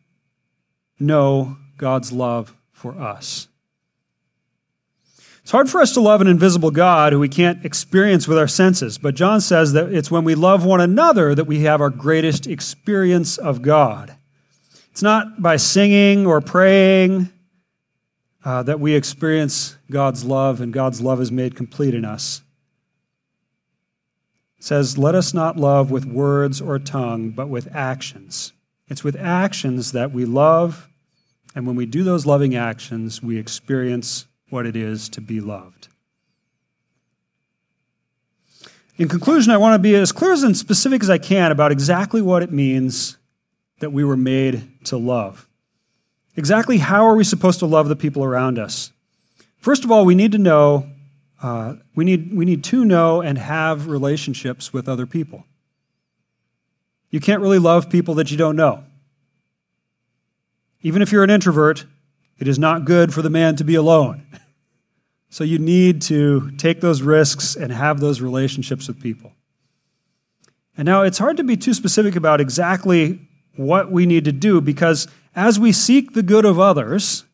know 0.99 1.57
God's 1.79 2.13
love 2.13 2.55
for 2.73 3.01
us. 3.01 3.49
It's 5.51 5.53
hard 5.53 5.69
for 5.69 5.81
us 5.81 5.95
to 5.95 6.01
love 6.01 6.21
an 6.21 6.29
invisible 6.29 6.71
God 6.71 7.13
who 7.13 7.19
we 7.19 7.29
can't 7.29 7.65
experience 7.65 8.29
with 8.29 8.39
our 8.39 8.47
senses, 8.47 8.99
but 8.99 9.17
John 9.17 9.41
says 9.41 9.73
that 9.73 9.93
it's 9.93 10.09
when 10.09 10.23
we 10.23 10.37
love 10.37 10.65
one 10.65 10.81
another 10.81 11.35
that 11.35 11.49
we 11.49 11.63
have 11.63 11.81
our 11.81 11.91
greatest 11.91 12.47
experience 12.47 13.37
of 13.37 13.61
God. 13.61 14.17
It's 14.93 15.03
not 15.03 15.43
by 15.43 15.57
singing 15.57 16.25
or 16.25 16.41
praying 16.41 17.31
uh, 18.45 18.63
that 18.63 18.79
we 18.79 18.95
experience 18.95 19.75
God's 19.91 20.25
love 20.25 20.61
and 20.61 20.73
God's 20.73 21.01
love 21.01 21.21
is 21.21 21.33
made 21.33 21.57
complete 21.57 21.95
in 21.95 22.05
us 22.05 22.43
It 24.57 24.63
says, 24.63 24.97
Let 24.97 25.17
us 25.17 25.35
not 25.35 25.57
love 25.57 25.91
with 25.91 26.05
words 26.05 26.61
or 26.61 26.79
tongue, 26.79 27.31
but 27.31 27.49
with 27.49 27.75
actions. 27.75 28.53
It's 28.87 29.03
with 29.03 29.17
actions 29.17 29.91
that 29.91 30.13
we 30.13 30.27
love, 30.27 30.89
and 31.57 31.67
when 31.67 31.75
we 31.75 31.87
do 31.87 32.05
those 32.05 32.25
loving 32.25 32.55
actions, 32.55 33.21
we 33.21 33.37
experience 33.37 34.27
what 34.51 34.67
it 34.67 34.77
is 34.77 35.09
to 35.11 35.21
be 35.21 35.41
loved. 35.41 35.89
In 38.97 39.09
conclusion, 39.09 39.51
I 39.51 39.57
want 39.57 39.75
to 39.75 39.79
be 39.79 39.95
as 39.95 40.13
clear 40.13 40.33
and 40.33 40.57
specific 40.57 41.03
as 41.03 41.09
I 41.09 41.19
can 41.19 41.51
about 41.51 41.73
exactly 41.73 42.21
what 42.21 42.43
it 42.43 42.53
means 42.53 43.17
that 43.79 43.93
we 43.93 44.05
were 44.05 44.17
made 44.17 44.71
to 44.85 44.99
love. 44.99 45.49
Exactly 46.37 46.79
how 46.79 47.07
are 47.07 47.17
we 47.17 47.25
supposed 47.25 47.61
to 47.61 47.67
love 47.67 47.89
the 47.89 47.97
people 47.97 48.23
around 48.23 48.59
us? 48.59 48.93
First 49.57 49.85
of 49.85 49.91
all, 49.91 50.05
we 50.05 50.15
need 50.15 50.33
to 50.33 50.39
know 50.39 50.87
uh, 51.43 51.75
we, 51.95 52.05
need, 52.05 52.35
we 52.35 52.45
need 52.45 52.63
to 52.65 52.85
know 52.85 53.23
and 53.23 53.39
have 53.39 53.87
relationships 53.87 54.73
with 54.73 54.89
other 54.89 55.07
people. 55.07 55.45
You 57.11 57.21
can't 57.21 57.41
really 57.41 57.59
love 57.59 57.89
people 57.89 58.15
that 58.15 58.31
you 58.31 58.37
don't 58.37 58.57
know. 58.57 58.85
Even 60.83 61.03
if 61.03 61.13
you're 61.13 61.25
an 61.25 61.31
introvert, 61.31 61.87
it 62.39 62.47
is 62.47 62.59
not 62.59 62.85
good 62.85 63.13
for 63.13 63.23
the 63.23 63.31
man 63.31 63.57
to 63.57 63.65
be 63.65 63.75
alone. 63.75 64.27
So 65.31 65.45
you 65.45 65.59
need 65.59 66.03
to 66.03 66.51
take 66.59 66.81
those 66.81 67.03
risks 67.03 67.55
and 67.55 67.73
have 67.73 68.01
those 68.01 68.21
relationships 68.21 68.89
with 68.89 69.01
people. 69.01 69.33
And 70.77 70.87
now 70.87 71.03
it's 71.03 71.19
hard 71.19 71.37
to 71.37 71.45
be 71.45 71.57
too 71.57 71.73
specific 71.73 72.17
about 72.17 72.41
exactly 72.41 73.21
what 73.55 73.93
we 73.93 74.07
need 74.07 74.25
to 74.25 74.33
do 74.33 74.61
because 74.61 75.07
as 75.35 75.59
we 75.59 75.73
seek 75.73 76.15
the 76.15 76.23
good 76.23 76.45
of 76.45 76.59
others, 76.59 77.25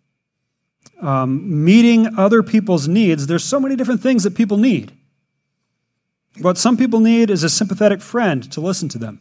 um, 1.01 1.65
meeting 1.65 2.19
other 2.19 2.43
people's 2.43 2.87
needs, 2.87 3.27
there's 3.27 3.45
so 3.45 3.59
many 3.59 3.77
different 3.77 4.03
things 4.03 4.25
that 4.25 4.35
people 4.35 4.59
need. 4.59 4.93
What 6.41 6.59
some 6.59 6.77
people 6.77 7.01
need 7.01 7.31
is 7.31 7.43
a 7.43 7.49
sympathetic 7.49 8.03
friend 8.03 8.51
to 8.53 8.61
listen 8.61 8.89
to 8.91 8.99
them. 8.99 9.21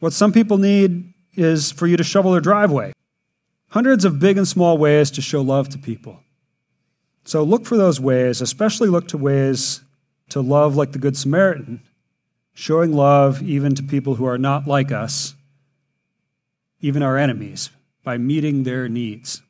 What 0.00 0.12
some 0.12 0.32
people 0.32 0.58
need 0.58 1.14
is 1.34 1.70
for 1.70 1.86
you 1.86 1.96
to 1.96 2.04
shovel 2.04 2.32
their 2.32 2.40
driveway. 2.40 2.92
Hundreds 3.68 4.04
of 4.04 4.18
big 4.18 4.36
and 4.38 4.46
small 4.46 4.76
ways 4.76 5.10
to 5.12 5.22
show 5.22 5.40
love 5.40 5.68
to 5.68 5.78
people. 5.78 6.20
So 7.26 7.42
look 7.42 7.66
for 7.66 7.76
those 7.76 8.00
ways, 8.00 8.40
especially 8.40 8.88
look 8.88 9.08
to 9.08 9.18
ways 9.18 9.82
to 10.28 10.40
love 10.40 10.76
like 10.76 10.92
the 10.92 11.00
Good 11.00 11.16
Samaritan, 11.16 11.82
showing 12.54 12.92
love 12.92 13.42
even 13.42 13.74
to 13.74 13.82
people 13.82 14.14
who 14.14 14.26
are 14.26 14.38
not 14.38 14.68
like 14.68 14.92
us, 14.92 15.34
even 16.80 17.02
our 17.02 17.18
enemies, 17.18 17.70
by 18.04 18.16
meeting 18.16 18.62
their 18.62 18.88
needs. 18.88 19.42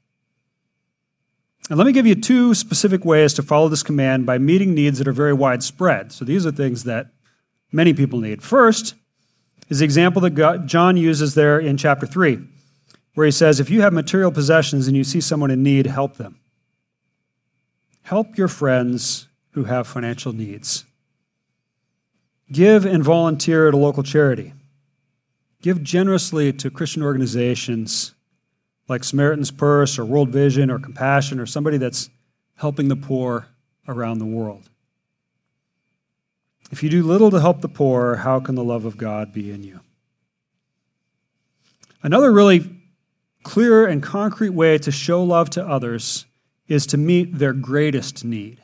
And 1.68 1.76
let 1.76 1.86
me 1.86 1.92
give 1.92 2.06
you 2.06 2.14
two 2.14 2.54
specific 2.54 3.04
ways 3.04 3.34
to 3.34 3.42
follow 3.42 3.68
this 3.68 3.82
command 3.82 4.24
by 4.24 4.38
meeting 4.38 4.72
needs 4.74 4.96
that 4.96 5.06
are 5.06 5.12
very 5.12 5.34
widespread. 5.34 6.12
So 6.12 6.24
these 6.24 6.46
are 6.46 6.52
things 6.52 6.84
that 6.84 7.08
many 7.72 7.92
people 7.92 8.20
need. 8.20 8.42
First 8.42 8.94
is 9.68 9.80
the 9.80 9.84
example 9.84 10.22
that 10.22 10.64
John 10.64 10.96
uses 10.96 11.34
there 11.34 11.58
in 11.58 11.76
chapter 11.76 12.06
3, 12.06 12.38
where 13.14 13.26
he 13.26 13.32
says, 13.32 13.60
If 13.60 13.68
you 13.68 13.82
have 13.82 13.92
material 13.92 14.32
possessions 14.32 14.88
and 14.88 14.96
you 14.96 15.04
see 15.04 15.20
someone 15.20 15.50
in 15.50 15.62
need, 15.62 15.86
help 15.86 16.16
them. 16.16 16.40
Help 18.06 18.38
your 18.38 18.46
friends 18.46 19.26
who 19.50 19.64
have 19.64 19.84
financial 19.84 20.32
needs. 20.32 20.84
Give 22.52 22.86
and 22.86 23.02
volunteer 23.02 23.66
at 23.66 23.74
a 23.74 23.76
local 23.76 24.04
charity. 24.04 24.52
Give 25.60 25.82
generously 25.82 26.52
to 26.52 26.70
Christian 26.70 27.02
organizations 27.02 28.14
like 28.86 29.02
Samaritan's 29.02 29.50
Purse 29.50 29.98
or 29.98 30.04
World 30.04 30.28
Vision 30.28 30.70
or 30.70 30.78
Compassion 30.78 31.40
or 31.40 31.46
somebody 31.46 31.78
that's 31.78 32.08
helping 32.54 32.86
the 32.86 32.94
poor 32.94 33.48
around 33.88 34.20
the 34.20 34.24
world. 34.24 34.70
If 36.70 36.84
you 36.84 36.88
do 36.88 37.02
little 37.02 37.32
to 37.32 37.40
help 37.40 37.60
the 37.60 37.68
poor, 37.68 38.14
how 38.14 38.38
can 38.38 38.54
the 38.54 38.62
love 38.62 38.84
of 38.84 38.96
God 38.96 39.32
be 39.32 39.50
in 39.50 39.64
you? 39.64 39.80
Another 42.04 42.30
really 42.30 42.70
clear 43.42 43.84
and 43.84 44.00
concrete 44.00 44.50
way 44.50 44.78
to 44.78 44.92
show 44.92 45.24
love 45.24 45.50
to 45.50 45.66
others 45.66 46.24
is 46.68 46.86
to 46.86 46.96
meet 46.96 47.38
their 47.38 47.52
greatest 47.52 48.24
need. 48.24 48.60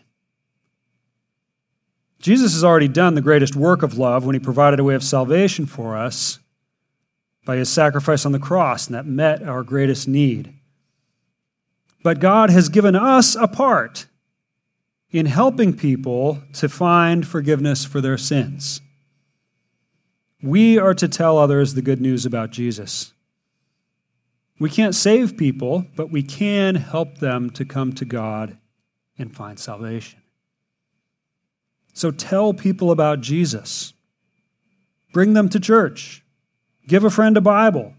Jesus 2.19 2.53
has 2.53 2.63
already 2.63 2.89
done 2.89 3.15
the 3.15 3.21
greatest 3.21 3.57
work 3.57 3.83
of 3.83 3.99
love 3.99 4.25
when 4.25 4.35
he 4.35 4.41
provided 4.41 4.79
a 4.79 4.85
way 4.85 4.95
of 4.95 5.03
salvation 5.03 5.67
for 5.67 5.97
us 5.97 6.39
by 7.45 7.57
his 7.57 7.69
sacrifice 7.69 8.25
on 8.25 8.33
the 8.33 8.39
cross, 8.39 8.87
and 8.87 8.95
that 8.95 9.07
met 9.07 9.43
our 9.43 9.65
greatest 9.65 10.07
need. 10.07 10.55
But 12.05 12.21
God 12.21 12.51
has 12.51 12.69
given 12.69 12.95
us 12.95 13.35
a 13.35 13.49
part 13.49 14.07
in 15.11 15.27
helping 15.27 15.77
people 15.77 16.43
to 16.55 16.69
find 16.69 17.27
forgiveness 17.27 17.85
for 17.85 18.01
their 18.01 18.17
sins. 18.17 18.81
We 20.43 20.79
are 20.79 20.95
to 20.95 21.09
tell 21.09 21.39
others 21.39 21.75
the 21.75 21.83
good 21.83 22.01
news 22.01 22.25
about 22.25 22.51
Jesus. 22.51 23.13
We 24.59 24.71
can't 24.71 24.95
save 24.95 25.37
people, 25.37 25.87
but 25.97 26.11
we 26.11 26.23
can 26.23 26.77
help 26.77 27.19
them 27.19 27.51
to 27.51 27.65
come 27.65 27.93
to 27.95 28.05
God 28.05 28.59
and 29.19 29.35
find 29.35 29.59
salvation. 29.59 30.21
So 31.95 32.11
tell 32.11 32.55
people 32.55 32.91
about 32.91 33.21
Jesus. 33.21 33.93
Bring 35.13 35.35
them 35.35 35.49
to 35.51 35.61
church. 35.61 36.25
Give 36.87 37.05
a 37.05 37.11
friend 37.11 37.37
a 37.37 37.41
Bible. 37.41 37.95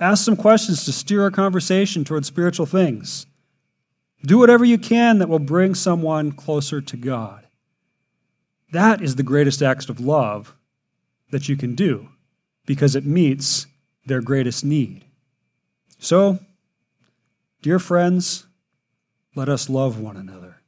Ask 0.00 0.24
some 0.24 0.36
questions 0.36 0.84
to 0.84 0.92
steer 0.92 1.26
a 1.26 1.30
conversation 1.30 2.04
toward 2.04 2.26
spiritual 2.26 2.66
things. 2.66 3.26
Do 4.24 4.38
whatever 4.38 4.64
you 4.64 4.78
can 4.78 5.18
that 5.18 5.28
will 5.28 5.38
bring 5.38 5.74
someone 5.74 6.32
closer 6.32 6.80
to 6.80 6.96
God. 6.96 7.46
That 8.72 9.02
is 9.02 9.16
the 9.16 9.22
greatest 9.22 9.62
act 9.62 9.88
of 9.88 10.00
love 10.00 10.56
that 11.30 11.48
you 11.48 11.56
can 11.56 11.74
do 11.74 12.08
because 12.66 12.96
it 12.96 13.04
meets 13.04 13.66
their 14.06 14.20
greatest 14.20 14.64
need. 14.64 15.04
So, 16.04 16.38
dear 17.62 17.78
friends, 17.78 18.44
let 19.34 19.48
us 19.48 19.70
love 19.70 19.98
one 19.98 20.18
another. 20.18 20.43